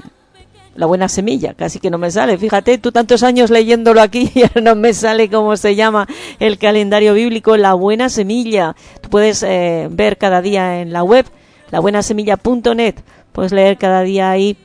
la 0.75 0.85
buena 0.85 1.09
semilla, 1.09 1.53
casi 1.53 1.79
que 1.79 1.89
no 1.89 1.97
me 1.97 2.11
sale. 2.11 2.37
Fíjate, 2.37 2.77
tú 2.77 2.93
tantos 2.93 3.23
años 3.23 3.49
leyéndolo 3.49 3.99
aquí 4.01 4.31
y 4.55 4.59
no 4.61 4.75
me 4.75 4.93
sale 4.93 5.29
cómo 5.29 5.57
se 5.57 5.75
llama 5.75 6.07
el 6.39 6.57
calendario 6.57 7.13
bíblico, 7.13 7.57
la 7.57 7.73
buena 7.73 8.07
semilla. 8.07 8.73
Tú 9.01 9.09
puedes 9.09 9.43
eh, 9.43 9.89
ver 9.91 10.17
cada 10.17 10.41
día 10.41 10.79
en 10.81 10.93
la 10.93 11.03
web, 11.03 11.25
labuenasemilla.net, 11.71 12.95
puedes 13.37 13.51
leer 13.51 13.77
cada 13.77 14.01
día 14.01 14.31
ahí 14.31 14.57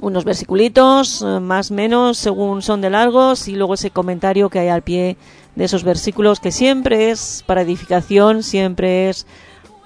unos 0.00 0.24
versiculitos, 0.24 1.22
eh, 1.22 1.38
más 1.38 1.70
menos, 1.70 2.18
según 2.18 2.60
son 2.60 2.80
de 2.80 2.90
largos, 2.90 3.46
y 3.46 3.54
luego 3.54 3.74
ese 3.74 3.92
comentario 3.92 4.50
que 4.50 4.58
hay 4.58 4.66
al 4.66 4.82
pie 4.82 5.16
de 5.54 5.64
esos 5.64 5.84
versículos, 5.84 6.40
que 6.40 6.50
siempre 6.50 7.12
es 7.12 7.44
para 7.46 7.62
edificación, 7.62 8.42
siempre 8.42 9.08
es 9.08 9.28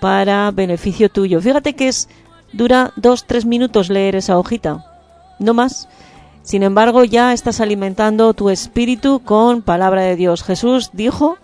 para 0.00 0.50
beneficio 0.52 1.10
tuyo. 1.10 1.42
Fíjate 1.42 1.74
que 1.74 1.88
es 1.88 2.08
dura 2.54 2.94
dos, 2.96 3.26
tres 3.26 3.44
minutos 3.44 3.90
leer 3.90 4.16
esa 4.16 4.38
hojita, 4.38 4.86
no 5.38 5.52
más. 5.52 5.86
Sin 6.42 6.62
embargo, 6.62 7.04
ya 7.04 7.34
estás 7.34 7.60
alimentando 7.60 8.32
tu 8.32 8.48
espíritu 8.48 9.20
con 9.22 9.60
palabra 9.60 10.00
de 10.00 10.16
Dios. 10.16 10.44
Jesús 10.44 10.88
dijo 10.94 11.36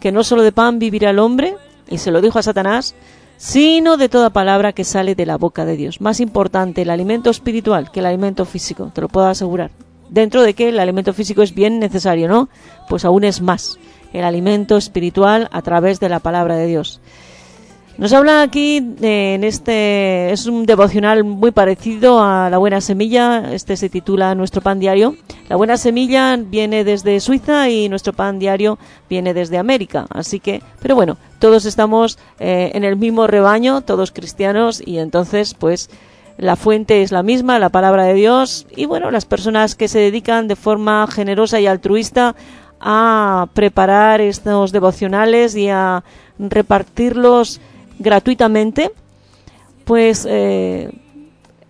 que 0.00 0.12
no 0.12 0.22
solo 0.22 0.42
de 0.42 0.52
pan 0.52 0.78
vivirá 0.80 1.08
el 1.08 1.18
hombre, 1.18 1.56
y 1.88 1.96
se 1.96 2.10
lo 2.10 2.20
dijo 2.20 2.38
a 2.38 2.42
Satanás, 2.42 2.94
sino 3.40 3.96
de 3.96 4.10
toda 4.10 4.28
palabra 4.28 4.74
que 4.74 4.84
sale 4.84 5.14
de 5.14 5.24
la 5.24 5.38
boca 5.38 5.64
de 5.64 5.74
Dios. 5.74 6.02
Más 6.02 6.20
importante 6.20 6.82
el 6.82 6.90
alimento 6.90 7.30
espiritual 7.30 7.90
que 7.90 8.00
el 8.00 8.06
alimento 8.06 8.44
físico, 8.44 8.92
te 8.94 9.00
lo 9.00 9.08
puedo 9.08 9.28
asegurar. 9.28 9.70
Dentro 10.10 10.42
de 10.42 10.52
que 10.52 10.68
el 10.68 10.78
alimento 10.78 11.14
físico 11.14 11.40
es 11.40 11.54
bien 11.54 11.78
necesario, 11.78 12.28
¿no? 12.28 12.50
Pues 12.86 13.06
aún 13.06 13.24
es 13.24 13.40
más 13.40 13.78
el 14.12 14.24
alimento 14.24 14.76
espiritual 14.76 15.48
a 15.52 15.62
través 15.62 16.00
de 16.00 16.10
la 16.10 16.18
palabra 16.18 16.56
de 16.56 16.66
Dios. 16.66 17.00
Nos 18.00 18.14
habla 18.14 18.40
aquí 18.40 18.78
eh, 19.02 19.34
en 19.34 19.44
este 19.44 20.32
es 20.32 20.46
un 20.46 20.64
devocional 20.64 21.22
muy 21.22 21.50
parecido 21.50 22.22
a 22.22 22.48
La 22.48 22.56
Buena 22.56 22.80
Semilla, 22.80 23.52
este 23.52 23.76
se 23.76 23.90
titula 23.90 24.34
Nuestro 24.34 24.62
pan 24.62 24.80
diario. 24.80 25.16
La 25.50 25.56
Buena 25.56 25.76
Semilla 25.76 26.38
viene 26.38 26.82
desde 26.82 27.20
Suiza 27.20 27.68
y 27.68 27.90
nuestro 27.90 28.14
pan 28.14 28.38
diario 28.38 28.78
viene 29.10 29.34
desde 29.34 29.58
América, 29.58 30.06
así 30.08 30.40
que, 30.40 30.62
pero 30.80 30.94
bueno, 30.94 31.18
todos 31.40 31.66
estamos 31.66 32.18
eh, 32.38 32.70
en 32.72 32.84
el 32.84 32.96
mismo 32.96 33.26
rebaño, 33.26 33.82
todos 33.82 34.12
cristianos 34.12 34.82
y 34.82 34.96
entonces 34.96 35.52
pues 35.52 35.90
la 36.38 36.56
fuente 36.56 37.02
es 37.02 37.12
la 37.12 37.22
misma, 37.22 37.58
la 37.58 37.68
palabra 37.68 38.04
de 38.04 38.14
Dios. 38.14 38.66
Y 38.74 38.86
bueno, 38.86 39.10
las 39.10 39.26
personas 39.26 39.74
que 39.74 39.88
se 39.88 39.98
dedican 39.98 40.48
de 40.48 40.56
forma 40.56 41.06
generosa 41.06 41.60
y 41.60 41.66
altruista 41.66 42.34
a 42.80 43.48
preparar 43.52 44.22
estos 44.22 44.72
devocionales 44.72 45.54
y 45.54 45.68
a 45.68 46.02
repartirlos 46.38 47.60
gratuitamente, 48.00 48.90
pues 49.84 50.26
eh, 50.28 50.90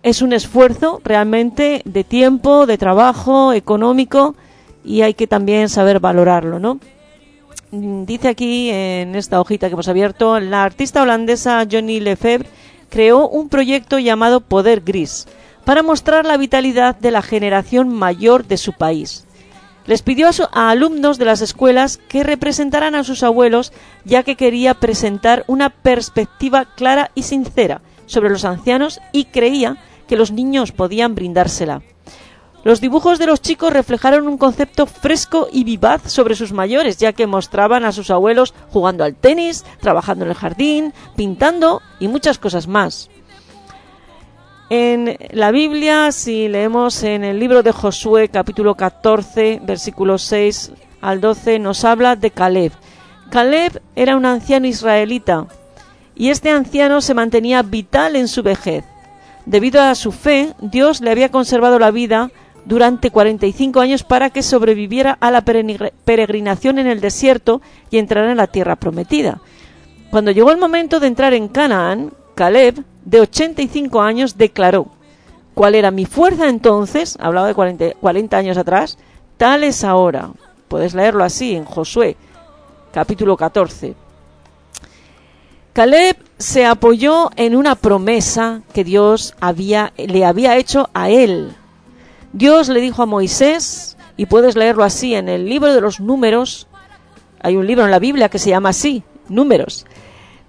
es 0.01 0.21
un 0.23 0.33
esfuerzo 0.33 0.99
realmente 1.03 1.81
de 1.85 2.03
tiempo, 2.03 2.65
de 2.65 2.79
trabajo, 2.79 3.53
económico 3.53 4.35
y 4.83 5.01
hay 5.01 5.13
que 5.13 5.27
también 5.27 5.69
saber 5.69 5.99
valorarlo, 5.99 6.57
¿no? 6.57 6.79
Dice 7.71 8.27
aquí 8.27 8.69
en 8.71 9.15
esta 9.15 9.39
hojita 9.39 9.67
que 9.67 9.73
hemos 9.73 9.87
abierto, 9.87 10.39
la 10.39 10.63
artista 10.63 11.03
holandesa 11.03 11.65
Johnny 11.71 11.99
Lefebvre 11.99 12.49
creó 12.89 13.29
un 13.29 13.47
proyecto 13.47 13.99
llamado 13.99 14.41
Poder 14.41 14.81
Gris 14.81 15.27
para 15.63 15.83
mostrar 15.83 16.25
la 16.25 16.37
vitalidad 16.37 16.97
de 16.97 17.11
la 17.11 17.21
generación 17.21 17.89
mayor 17.89 18.45
de 18.45 18.57
su 18.57 18.73
país. 18.73 19.25
Les 19.85 20.01
pidió 20.03 20.29
a, 20.51 20.69
alumnos 20.69 21.17
de 21.17 21.25
las 21.25 21.41
escuelas 21.41 21.97
que 21.97 22.23
representaran 22.23 22.95
a 22.95 23.03
sus 23.03 23.23
abuelos, 23.23 23.73
ya 24.05 24.23
que 24.23 24.35
quería 24.35 24.75
presentar 24.75 25.43
una 25.47 25.69
perspectiva 25.69 26.65
clara 26.75 27.11
y 27.15 27.23
sincera 27.23 27.81
sobre 28.05 28.29
los 28.29 28.45
ancianos 28.45 28.99
y 29.11 29.25
creía 29.25 29.77
que 30.07 30.17
los 30.17 30.31
niños 30.31 30.71
podían 30.71 31.15
brindársela. 31.15 31.81
Los 32.63 32.79
dibujos 32.79 33.17
de 33.17 33.25
los 33.25 33.41
chicos 33.41 33.73
reflejaron 33.73 34.27
un 34.27 34.37
concepto 34.37 34.85
fresco 34.85 35.47
y 35.51 35.63
vivaz 35.63 36.11
sobre 36.11 36.35
sus 36.35 36.51
mayores, 36.51 36.97
ya 36.97 37.11
que 37.13 37.25
mostraban 37.25 37.85
a 37.85 37.91
sus 37.91 38.11
abuelos 38.11 38.53
jugando 38.69 39.03
al 39.03 39.15
tenis, 39.15 39.65
trabajando 39.79 40.25
en 40.25 40.31
el 40.31 40.37
jardín, 40.37 40.93
pintando 41.15 41.81
y 41.99 42.07
muchas 42.07 42.37
cosas 42.37 42.67
más. 42.67 43.09
En 44.73 45.17
la 45.31 45.51
Biblia, 45.51 46.13
si 46.13 46.47
leemos 46.47 47.03
en 47.03 47.25
el 47.25 47.39
libro 47.39 47.61
de 47.61 47.73
Josué, 47.73 48.29
capítulo 48.29 48.75
14, 48.75 49.59
versículos 49.65 50.21
6 50.21 50.71
al 51.01 51.19
12, 51.19 51.59
nos 51.59 51.83
habla 51.83 52.15
de 52.15 52.31
Caleb. 52.31 52.71
Caleb 53.29 53.81
era 53.97 54.15
un 54.15 54.25
anciano 54.25 54.67
israelita 54.67 55.45
y 56.15 56.29
este 56.29 56.51
anciano 56.51 57.01
se 57.01 57.13
mantenía 57.13 57.63
vital 57.63 58.15
en 58.15 58.29
su 58.29 58.43
vejez. 58.43 58.85
Debido 59.45 59.81
a 59.81 59.93
su 59.93 60.13
fe, 60.13 60.53
Dios 60.61 61.01
le 61.01 61.11
había 61.11 61.31
conservado 61.31 61.77
la 61.77 61.91
vida 61.91 62.31
durante 62.63 63.11
45 63.11 63.81
años 63.81 64.03
para 64.03 64.29
que 64.29 64.41
sobreviviera 64.41 65.17
a 65.19 65.31
la 65.31 65.43
peregrinación 65.43 66.79
en 66.79 66.87
el 66.87 67.01
desierto 67.01 67.61
y 67.89 67.97
entrara 67.97 68.31
en 68.31 68.37
la 68.37 68.47
tierra 68.47 68.77
prometida. 68.77 69.41
Cuando 70.11 70.31
llegó 70.31 70.49
el 70.49 70.59
momento 70.59 71.01
de 71.01 71.07
entrar 71.07 71.33
en 71.33 71.49
Canaán, 71.49 72.13
Caleb, 72.35 72.85
de 73.05 73.21
85 73.21 74.01
años, 74.01 74.37
declaró, 74.37 74.87
¿cuál 75.53 75.75
era 75.75 75.91
mi 75.91 76.05
fuerza 76.05 76.49
entonces? 76.49 77.17
Hablaba 77.19 77.47
de 77.47 77.53
40, 77.53 77.85
40 77.99 78.37
años 78.37 78.57
atrás, 78.57 78.97
tal 79.37 79.63
es 79.63 79.83
ahora. 79.83 80.31
Puedes 80.67 80.93
leerlo 80.93 81.23
así 81.23 81.55
en 81.55 81.65
Josué, 81.65 82.15
capítulo 82.93 83.35
14. 83.35 83.95
Caleb 85.73 86.17
se 86.37 86.65
apoyó 86.65 87.29
en 87.37 87.55
una 87.55 87.75
promesa 87.75 88.61
que 88.73 88.83
Dios 88.83 89.35
había, 89.39 89.93
le 89.97 90.25
había 90.25 90.57
hecho 90.57 90.89
a 90.93 91.09
él. 91.09 91.55
Dios 92.33 92.67
le 92.69 92.81
dijo 92.81 93.03
a 93.03 93.05
Moisés, 93.05 93.97
y 94.17 94.25
puedes 94.25 94.55
leerlo 94.55 94.83
así 94.83 95.15
en 95.15 95.29
el 95.29 95.47
libro 95.47 95.73
de 95.73 95.81
los 95.81 95.99
números, 95.99 96.67
hay 97.41 97.55
un 97.55 97.65
libro 97.65 97.85
en 97.85 97.91
la 97.91 97.99
Biblia 97.99 98.29
que 98.29 98.39
se 98.39 98.49
llama 98.49 98.69
así, 98.69 99.03
números. 99.29 99.85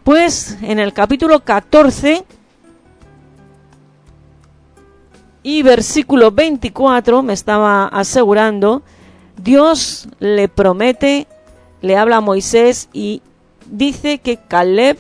Pues 0.04 0.58
en 0.62 0.78
el 0.78 0.92
capítulo 0.92 1.40
14 1.40 2.24
y 5.42 5.62
versículo 5.62 6.30
24 6.30 7.22
me 7.22 7.32
estaba 7.32 7.86
asegurando, 7.86 8.82
Dios 9.36 10.08
le 10.18 10.48
promete, 10.48 11.26
le 11.80 11.96
habla 11.96 12.16
a 12.16 12.20
Moisés 12.20 12.88
y 12.92 13.22
dice 13.70 14.18
que 14.18 14.36
Caleb 14.36 14.98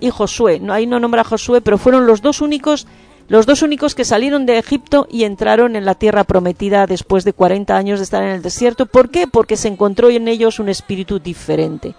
y 0.00 0.10
Josué, 0.10 0.60
no 0.60 0.72
ahí 0.72 0.86
no 0.86 1.00
nombra 1.00 1.22
a 1.22 1.24
Josué, 1.24 1.60
pero 1.60 1.78
fueron 1.78 2.06
los 2.06 2.22
dos 2.22 2.40
únicos 2.40 2.86
los 3.28 3.46
dos 3.46 3.62
únicos 3.62 3.94
que 3.94 4.04
salieron 4.04 4.44
de 4.44 4.58
Egipto 4.58 5.06
y 5.10 5.24
entraron 5.24 5.74
en 5.74 5.86
la 5.86 5.94
tierra 5.94 6.24
prometida 6.24 6.86
después 6.86 7.24
de 7.24 7.32
40 7.32 7.74
años 7.74 7.98
de 7.98 8.04
estar 8.04 8.22
en 8.22 8.30
el 8.30 8.42
desierto. 8.42 8.84
¿Por 8.84 9.08
qué? 9.08 9.26
Porque 9.26 9.56
se 9.56 9.68
encontró 9.68 10.10
en 10.10 10.28
ellos 10.28 10.58
un 10.58 10.68
espíritu 10.68 11.18
diferente. 11.18 11.94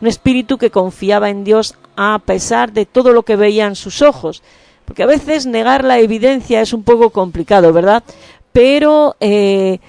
Un 0.00 0.06
espíritu 0.06 0.58
que 0.58 0.70
confiaba 0.70 1.28
en 1.28 1.42
Dios 1.42 1.74
a 1.96 2.20
pesar 2.24 2.72
de 2.72 2.86
todo 2.86 3.12
lo 3.12 3.24
que 3.24 3.34
veían 3.34 3.74
sus 3.74 4.00
ojos. 4.00 4.44
Porque 4.86 5.02
a 5.02 5.06
veces 5.06 5.44
negar 5.44 5.84
la 5.84 5.98
evidencia 5.98 6.62
es 6.62 6.72
un 6.72 6.82
poco 6.82 7.10
complicado, 7.10 7.72
¿verdad? 7.72 8.02
Pero 8.52 9.16
eh, 9.20 9.80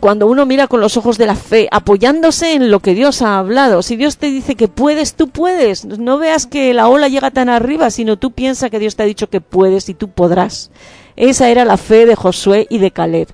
cuando 0.00 0.26
uno 0.26 0.46
mira 0.46 0.68
con 0.68 0.80
los 0.80 0.96
ojos 0.96 1.18
de 1.18 1.26
la 1.26 1.34
fe, 1.34 1.68
apoyándose 1.70 2.52
en 2.52 2.70
lo 2.70 2.80
que 2.80 2.94
Dios 2.94 3.22
ha 3.22 3.38
hablado, 3.38 3.82
si 3.82 3.96
Dios 3.96 4.18
te 4.18 4.26
dice 4.26 4.54
que 4.54 4.68
puedes, 4.68 5.14
tú 5.14 5.28
puedes. 5.28 5.84
No 5.86 6.18
veas 6.18 6.46
que 6.46 6.74
la 6.74 6.88
ola 6.88 7.08
llega 7.08 7.30
tan 7.30 7.48
arriba, 7.48 7.90
sino 7.90 8.18
tú 8.18 8.32
piensas 8.32 8.70
que 8.70 8.78
Dios 8.78 8.96
te 8.96 9.04
ha 9.04 9.06
dicho 9.06 9.30
que 9.30 9.40
puedes 9.40 9.88
y 9.88 9.94
tú 9.94 10.10
podrás. 10.10 10.70
Esa 11.16 11.48
era 11.48 11.64
la 11.64 11.76
fe 11.76 12.06
de 12.06 12.14
Josué 12.14 12.66
y 12.70 12.78
de 12.78 12.90
Caleb. 12.90 13.28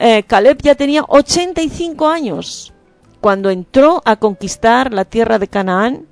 Eh, 0.00 0.22
Caleb 0.26 0.58
ya 0.62 0.76
tenía 0.76 1.04
85 1.08 2.08
años 2.08 2.72
cuando 3.20 3.50
entró 3.50 4.00
a 4.04 4.16
conquistar 4.16 4.92
la 4.92 5.04
tierra 5.04 5.38
de 5.38 5.48
Canaán 5.48 6.06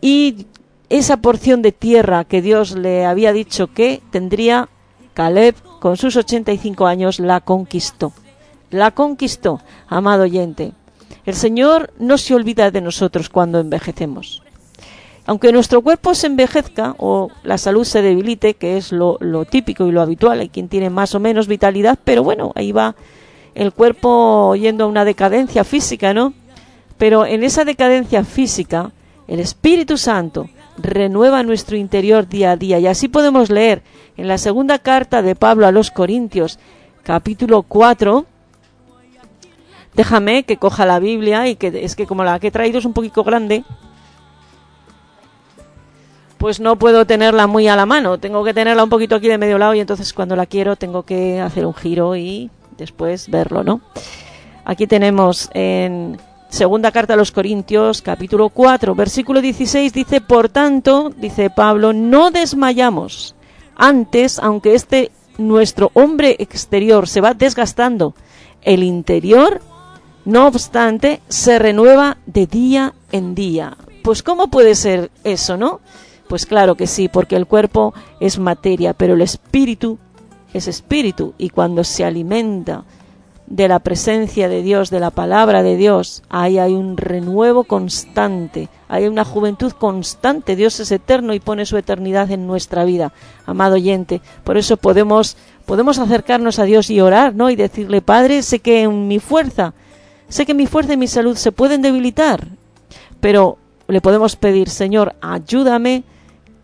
y 0.00 0.46
esa 0.90 1.18
porción 1.18 1.62
de 1.62 1.72
tierra 1.72 2.24
que 2.24 2.42
Dios 2.42 2.72
le 2.72 3.04
había 3.04 3.32
dicho 3.32 3.68
que 3.68 4.00
tendría, 4.10 4.68
Caleb 5.14 5.54
con 5.80 5.96
sus 5.96 6.16
85 6.16 6.86
años 6.86 7.20
la 7.20 7.40
conquistó. 7.40 8.12
La 8.70 8.90
conquistó, 8.90 9.60
amado 9.88 10.24
oyente. 10.24 10.72
El 11.24 11.34
Señor 11.34 11.92
no 11.98 12.18
se 12.18 12.34
olvida 12.34 12.70
de 12.70 12.80
nosotros 12.80 13.28
cuando 13.28 13.60
envejecemos. 13.60 14.42
aunque 15.26 15.52
nuestro 15.52 15.82
cuerpo 15.82 16.14
se 16.14 16.26
envejezca 16.26 16.94
o 16.96 17.28
la 17.42 17.58
salud 17.58 17.84
se 17.84 18.00
debilite, 18.00 18.54
que 18.54 18.78
es 18.78 18.92
lo, 18.92 19.18
típico 19.44 19.86
y 19.86 19.92
lo 19.92 20.00
habitual, 20.00 20.40
hay 20.40 20.48
quien 20.48 20.68
tiene 20.68 20.88
más 20.88 21.14
o 21.14 21.20
menos 21.20 21.48
vitalidad, 21.48 21.98
pero 22.02 22.22
bueno, 22.24 22.52
ahí 22.54 22.72
va 22.72 22.96
el 23.54 23.74
cuerpo 23.74 24.56
yendo 24.56 24.84
a 24.84 24.86
una 24.86 25.04
decadencia 25.04 25.64
física, 25.64 26.14
¿no? 26.14 26.32
Pero 26.96 27.26
en 27.26 27.44
esa 27.44 27.66
decadencia 27.66 28.24
física, 28.24 28.90
el 29.26 29.40
Espíritu 29.40 29.98
Santo 29.98 30.48
renueva 30.78 31.42
nuestro 31.42 31.76
interior 31.76 32.28
día 32.28 32.52
a 32.52 32.56
día. 32.56 32.78
Y 32.78 32.86
así 32.86 33.08
podemos 33.08 33.50
leer 33.50 33.82
en 34.16 34.28
la 34.28 34.38
segunda 34.38 34.78
carta 34.78 35.22
de 35.22 35.34
Pablo 35.34 35.66
a 35.66 35.72
los 35.72 35.90
Corintios, 35.90 36.58
capítulo 37.02 37.62
4. 37.62 38.24
Déjame 39.94 40.44
que 40.44 40.56
coja 40.56 40.86
la 40.86 41.00
Biblia 41.00 41.48
y 41.48 41.56
que 41.56 41.72
es 41.84 41.96
que 41.96 42.06
como 42.06 42.24
la 42.24 42.38
que 42.38 42.48
he 42.48 42.52
traído 42.52 42.78
es 42.78 42.84
un 42.84 42.92
poquito 42.92 43.24
grande, 43.24 43.64
pues 46.38 46.60
no 46.60 46.76
puedo 46.76 47.04
tenerla 47.04 47.46
muy 47.46 47.66
a 47.66 47.76
la 47.76 47.84
mano. 47.84 48.18
Tengo 48.18 48.44
que 48.44 48.54
tenerla 48.54 48.84
un 48.84 48.90
poquito 48.90 49.16
aquí 49.16 49.26
de 49.28 49.38
medio 49.38 49.58
lado 49.58 49.74
y 49.74 49.80
entonces 49.80 50.12
cuando 50.12 50.36
la 50.36 50.46
quiero 50.46 50.76
tengo 50.76 51.02
que 51.02 51.40
hacer 51.40 51.66
un 51.66 51.74
giro 51.74 52.14
y 52.14 52.50
después 52.76 53.28
verlo, 53.28 53.64
¿no? 53.64 53.80
Aquí 54.64 54.86
tenemos 54.86 55.50
en 55.52 56.18
segunda 56.48 56.92
carta 56.92 57.14
a 57.14 57.16
los 57.16 57.32
Corintios, 57.32 58.02
capítulo 58.02 58.48
4, 58.48 58.94
versículo 58.94 59.40
16, 59.40 59.92
dice, 59.92 60.20
por 60.20 60.48
tanto, 60.48 61.12
dice 61.16 61.50
Pablo, 61.50 61.92
no 61.92 62.30
desmayamos. 62.30 63.34
Antes, 63.76 64.38
aunque 64.38 64.74
este 64.74 65.12
nuestro 65.36 65.90
hombre 65.94 66.36
exterior 66.38 67.08
se 67.08 67.20
va 67.20 67.34
desgastando, 67.34 68.14
el 68.62 68.82
interior, 68.82 69.60
no 70.24 70.48
obstante, 70.48 71.20
se 71.28 71.58
renueva 71.58 72.18
de 72.26 72.46
día 72.46 72.94
en 73.12 73.34
día. 73.34 73.76
Pues 74.02 74.22
¿cómo 74.22 74.48
puede 74.48 74.74
ser 74.74 75.10
eso, 75.24 75.56
no? 75.56 75.80
Pues 76.28 76.44
claro 76.44 76.74
que 76.74 76.86
sí, 76.86 77.08
porque 77.08 77.36
el 77.36 77.46
cuerpo 77.46 77.94
es 78.20 78.38
materia, 78.38 78.94
pero 78.94 79.14
el 79.14 79.22
espíritu 79.22 79.98
es 80.52 80.66
espíritu 80.66 81.34
y 81.38 81.50
cuando 81.50 81.84
se 81.84 82.04
alimenta 82.04 82.84
de 83.50 83.66
la 83.66 83.78
presencia 83.78 84.48
de 84.48 84.62
Dios, 84.62 84.90
de 84.90 85.00
la 85.00 85.10
palabra 85.10 85.62
de 85.62 85.76
Dios, 85.76 86.22
ahí 86.28 86.58
hay 86.58 86.74
un 86.74 86.98
renuevo 86.98 87.64
constante, 87.64 88.68
hay 88.88 89.06
una 89.06 89.24
juventud 89.24 89.72
constante. 89.72 90.54
Dios 90.54 90.78
es 90.80 90.92
eterno 90.92 91.32
y 91.32 91.40
pone 91.40 91.64
su 91.64 91.78
eternidad 91.78 92.30
en 92.30 92.46
nuestra 92.46 92.84
vida, 92.84 93.12
amado 93.46 93.76
oyente. 93.76 94.20
Por 94.44 94.58
eso 94.58 94.76
podemos 94.76 95.36
podemos 95.64 95.98
acercarnos 95.98 96.58
a 96.58 96.64
Dios 96.64 96.88
y 96.90 97.00
orar, 97.00 97.34
¿no? 97.34 97.50
Y 97.50 97.56
decirle, 97.56 98.00
Padre, 98.00 98.42
sé 98.42 98.58
que 98.58 98.82
en 98.82 99.06
mi 99.06 99.18
fuerza, 99.18 99.74
sé 100.28 100.46
que 100.46 100.54
mi 100.54 100.66
fuerza 100.66 100.94
y 100.94 100.96
mi 100.96 101.08
salud 101.08 101.36
se 101.36 101.52
pueden 101.52 101.82
debilitar, 101.82 102.48
pero 103.20 103.58
le 103.86 104.00
podemos 104.00 104.36
pedir, 104.36 104.68
Señor, 104.70 105.14
ayúdame 105.20 106.04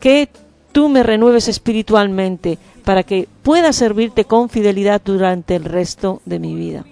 que 0.00 0.28
tú 0.74 0.88
me 0.88 1.04
renueves 1.04 1.46
espiritualmente 1.46 2.58
para 2.84 3.04
que 3.04 3.28
pueda 3.44 3.72
servirte 3.72 4.24
con 4.24 4.48
fidelidad 4.48 5.00
durante 5.02 5.54
el 5.54 5.64
resto 5.64 6.20
de 6.24 6.40
mi 6.40 6.56
vida. 6.56 6.84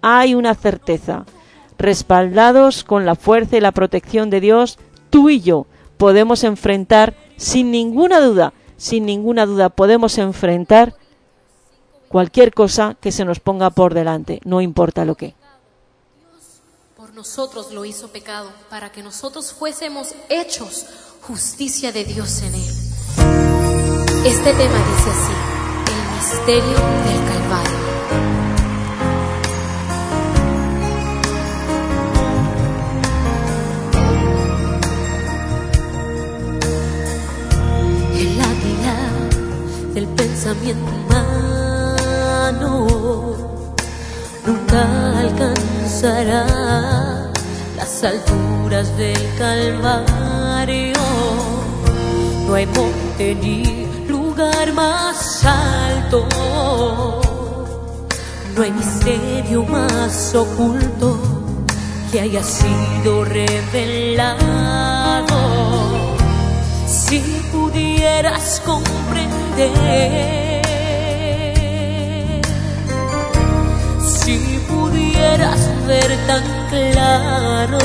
Hay 0.00 0.36
una 0.36 0.54
certeza, 0.54 1.26
respaldados 1.78 2.84
con 2.84 3.04
la 3.04 3.16
fuerza 3.16 3.56
y 3.56 3.60
la 3.60 3.72
protección 3.72 4.30
de 4.30 4.40
Dios, 4.40 4.78
tú 5.10 5.30
y 5.30 5.40
yo 5.40 5.66
podemos 5.96 6.44
enfrentar 6.44 7.16
sin 7.36 7.72
ninguna 7.72 8.20
duda, 8.20 8.52
sin 8.76 9.04
ninguna 9.04 9.46
duda 9.46 9.68
podemos 9.68 10.16
enfrentar 10.18 10.94
cualquier 12.06 12.54
cosa 12.54 12.96
que 13.00 13.10
se 13.10 13.24
nos 13.24 13.40
ponga 13.40 13.70
por 13.70 13.94
delante, 13.94 14.40
no 14.44 14.60
importa 14.60 15.04
lo 15.04 15.16
que. 15.16 15.34
Por 16.96 17.12
nosotros 17.14 17.72
lo 17.72 17.84
hizo 17.84 18.12
pecado, 18.12 18.52
para 18.70 18.92
que 18.92 19.02
nosotros 19.02 19.52
fuésemos 19.52 20.14
hechos 20.28 20.86
justicia 21.22 21.90
de 21.90 22.04
Dios 22.04 22.42
en 22.42 22.54
él. 22.54 22.87
Este 24.24 24.52
tema 24.52 24.78
dice 24.90 25.10
así, 25.10 25.34
el 25.92 26.02
misterio 26.16 26.80
del 27.06 27.20
Calvario. 27.30 27.82
El 38.14 38.32
águila 38.40 38.98
del 39.94 40.06
pensamiento 40.08 40.90
humano 41.06 42.72
nunca 44.46 44.80
alcanzará 45.20 46.42
las 47.76 48.04
alturas 48.04 48.86
del 48.96 49.22
Calvario. 49.38 50.97
No 52.48 52.54
hay 52.54 52.64
monte 52.64 53.34
ni 53.34 53.86
lugar 54.08 54.72
más 54.72 55.44
alto, 55.44 56.26
no 58.56 58.62
hay 58.62 58.72
misterio 58.72 59.64
más 59.64 60.34
oculto 60.34 61.20
que 62.10 62.22
haya 62.22 62.42
sido 62.42 63.26
revelado. 63.26 64.38
Si 66.86 67.20
pudieras 67.52 68.62
comprender, 68.64 70.62
si 74.22 74.38
pudieras 74.70 75.60
ver 75.86 76.16
tan 76.26 76.42
claro 76.70 77.78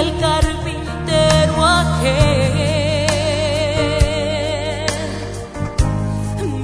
el 0.00 0.16
carpintero 0.18 1.66
aquel 1.66 2.50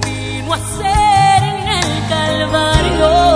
vino 0.04 0.52
a 0.52 0.56
hacer 0.56 1.42
en 1.42 1.68
el 1.68 2.08
Calvario. 2.08 3.35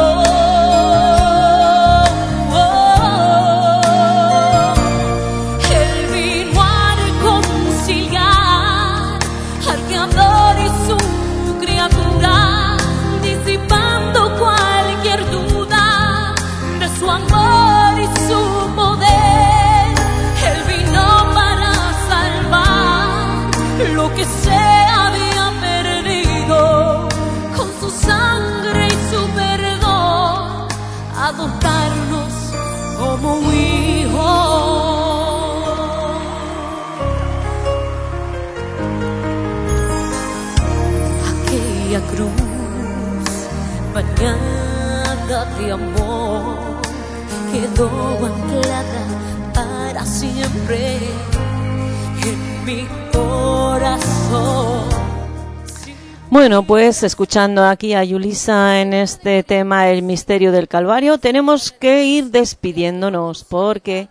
Escuchando 57.02 57.64
aquí 57.64 57.94
a 57.94 58.04
Yulisa 58.04 58.82
en 58.82 58.92
este 58.92 59.42
tema 59.42 59.88
El 59.88 60.02
misterio 60.02 60.52
del 60.52 60.68
Calvario, 60.68 61.16
tenemos 61.16 61.72
que 61.72 62.04
ir 62.04 62.26
despidiéndonos 62.26 63.44
porque 63.44 64.08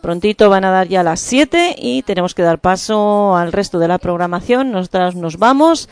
prontito 0.00 0.48
van 0.48 0.64
a 0.64 0.70
dar 0.70 0.88
ya 0.88 1.02
las 1.02 1.20
7 1.20 1.76
y 1.78 2.02
tenemos 2.02 2.34
que 2.34 2.42
dar 2.42 2.60
paso 2.60 3.36
al 3.36 3.52
resto 3.52 3.78
de 3.78 3.88
la 3.88 3.98
programación. 3.98 4.72
Nosotras 4.72 5.14
nos 5.16 5.38
vamos. 5.38 5.90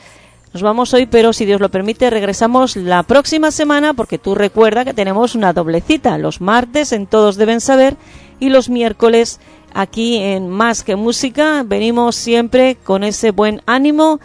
Nos 0.55 0.62
vamos 0.62 0.95
hoy, 0.95 1.05
pero 1.07 1.35
si 1.35 1.45
Dios 1.45 1.61
lo 1.61 1.70
permite, 1.70 2.09
regresamos 2.09 2.76
la 2.76 3.03
próxima 3.03 3.51
semana 3.51 3.93
porque 3.93 4.18
tú 4.18 4.35
recuerda 4.35 4.87
que 4.87 4.95
tenemos 4.95 5.35
una 5.35 5.53
doble 5.53 5.83
cita. 5.83 6.16
Los 6.16 6.41
martes 6.41 6.93
en 6.93 7.07
Todos 7.07 7.37
Deben 7.37 7.61
Saber 7.61 7.97
y 8.41 8.49
los 8.49 8.70
miércoles 8.70 9.39
aquí 9.74 10.16
en 10.16 10.49
Más 10.49 10.83
que 10.83 10.97
Música. 10.97 11.62
Venimos 11.62 12.16
siempre 12.16 12.76
con 12.76 13.05
ese 13.05 13.33
buen 13.33 13.61
ánimo 13.66 14.18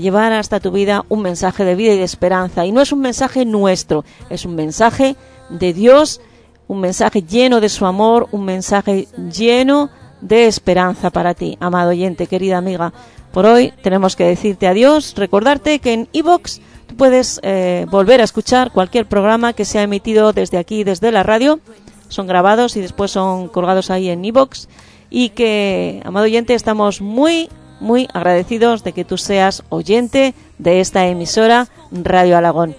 llevar 0.00 0.32
hasta 0.32 0.60
tu 0.60 0.70
vida 0.70 1.04
un 1.08 1.22
mensaje 1.22 1.64
de 1.64 1.74
vida 1.74 1.94
y 1.94 1.98
de 1.98 2.04
esperanza. 2.04 2.66
Y 2.66 2.72
no 2.72 2.80
es 2.80 2.92
un 2.92 3.00
mensaje 3.00 3.44
nuestro, 3.44 4.04
es 4.30 4.44
un 4.44 4.54
mensaje 4.54 5.16
de 5.50 5.72
Dios, 5.72 6.20
un 6.68 6.80
mensaje 6.80 7.22
lleno 7.22 7.60
de 7.60 7.68
su 7.68 7.86
amor, 7.86 8.28
un 8.32 8.44
mensaje 8.44 9.08
lleno 9.32 9.90
de 10.20 10.46
esperanza 10.46 11.10
para 11.10 11.34
ti, 11.34 11.56
amado 11.60 11.90
oyente, 11.90 12.26
querida 12.26 12.58
amiga. 12.58 12.92
Por 13.32 13.46
hoy 13.46 13.72
tenemos 13.82 14.16
que 14.16 14.24
decirte 14.24 14.66
adiós, 14.66 15.14
recordarte 15.16 15.80
que 15.80 15.92
en 15.92 16.08
iVox 16.12 16.60
tú 16.86 16.96
puedes 16.96 17.40
eh, 17.42 17.86
volver 17.90 18.20
a 18.20 18.24
escuchar 18.24 18.72
cualquier 18.72 19.06
programa 19.06 19.52
que 19.52 19.64
se 19.64 19.78
ha 19.78 19.82
emitido 19.82 20.32
desde 20.32 20.58
aquí, 20.58 20.84
desde 20.84 21.12
la 21.12 21.22
radio. 21.22 21.60
son 22.08 22.26
grabados 22.26 22.76
y 22.76 22.80
después 22.80 23.10
son 23.10 23.48
colgados 23.48 23.90
ahí 23.90 24.08
en 24.08 24.24
iBox 24.24 24.68
y 25.10 25.30
que, 25.30 26.00
amado 26.04 26.24
oyente, 26.24 26.54
estamos 26.54 27.00
muy, 27.00 27.48
muy 27.84 28.08
agradecidos 28.12 28.82
de 28.82 28.92
que 28.92 29.04
tú 29.04 29.18
seas 29.18 29.62
oyente 29.68 30.34
de 30.58 30.80
esta 30.80 31.06
emisora 31.06 31.68
Radio 31.92 32.36
Alagón. 32.36 32.74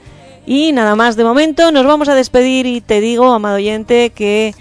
Y 0.45 0.73
nada 0.73 0.95
más 0.95 1.15
de 1.15 1.23
momento, 1.23 1.71
nos 1.71 1.85
vamos 1.85 2.09
a 2.09 2.15
despedir 2.15 2.65
y 2.65 2.81
te 2.81 2.99
digo, 2.99 3.31
amado 3.31 3.55
oyente, 3.55 4.09
que 4.09 4.53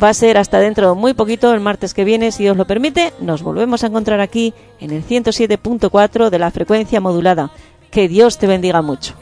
va 0.00 0.10
a 0.10 0.14
ser 0.14 0.38
hasta 0.38 0.58
dentro 0.58 0.88
de 0.88 1.00
muy 1.00 1.14
poquito, 1.14 1.52
el 1.52 1.60
martes 1.60 1.94
que 1.94 2.04
viene, 2.04 2.32
si 2.32 2.42
Dios 2.42 2.56
lo 2.56 2.66
permite, 2.66 3.12
nos 3.20 3.42
volvemos 3.42 3.84
a 3.84 3.86
encontrar 3.86 4.20
aquí 4.20 4.52
en 4.80 4.90
el 4.90 5.04
107.4 5.04 6.30
de 6.30 6.38
la 6.38 6.50
frecuencia 6.50 7.00
modulada. 7.00 7.50
Que 7.90 8.08
Dios 8.08 8.38
te 8.38 8.46
bendiga 8.46 8.82
mucho. 8.82 9.14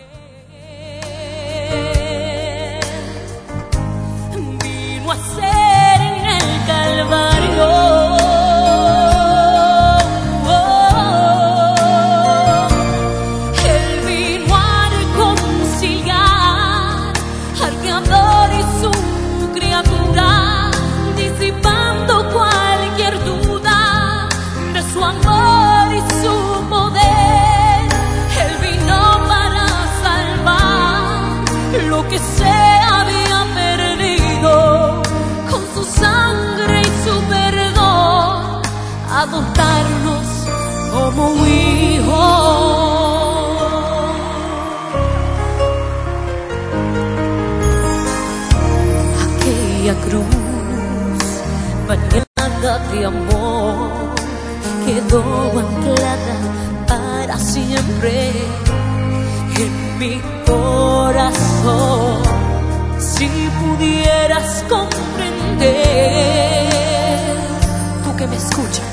Quedó 55.11 55.59
anclada 55.59 56.37
para 56.87 57.37
siempre 57.39 58.31
en 59.57 59.99
mi 59.99 60.21
corazón. 60.47 62.23
Si 62.99 63.29
pudieras 63.61 64.65
comprender, 64.69 65.69
tú 68.05 68.17
que 68.17 68.27
me 68.27 68.37
escuchas, 68.37 68.85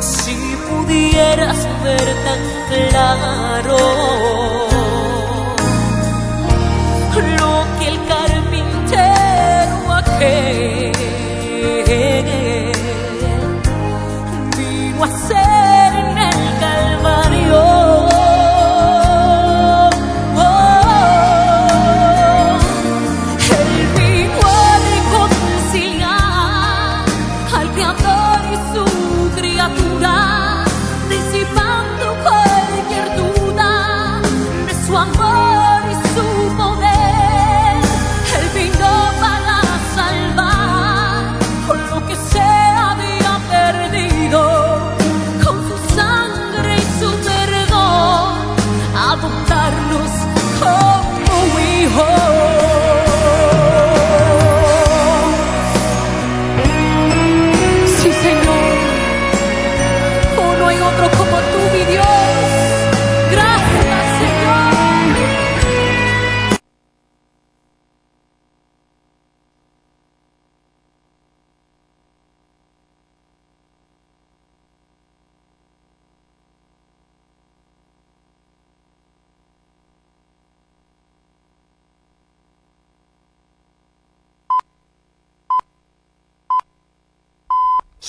si 0.00 0.36
pudieras 0.68 1.56
ver 1.82 2.14
tan 2.24 2.40
claro 2.90 4.69
a 15.02 15.06
hacer 15.06 15.59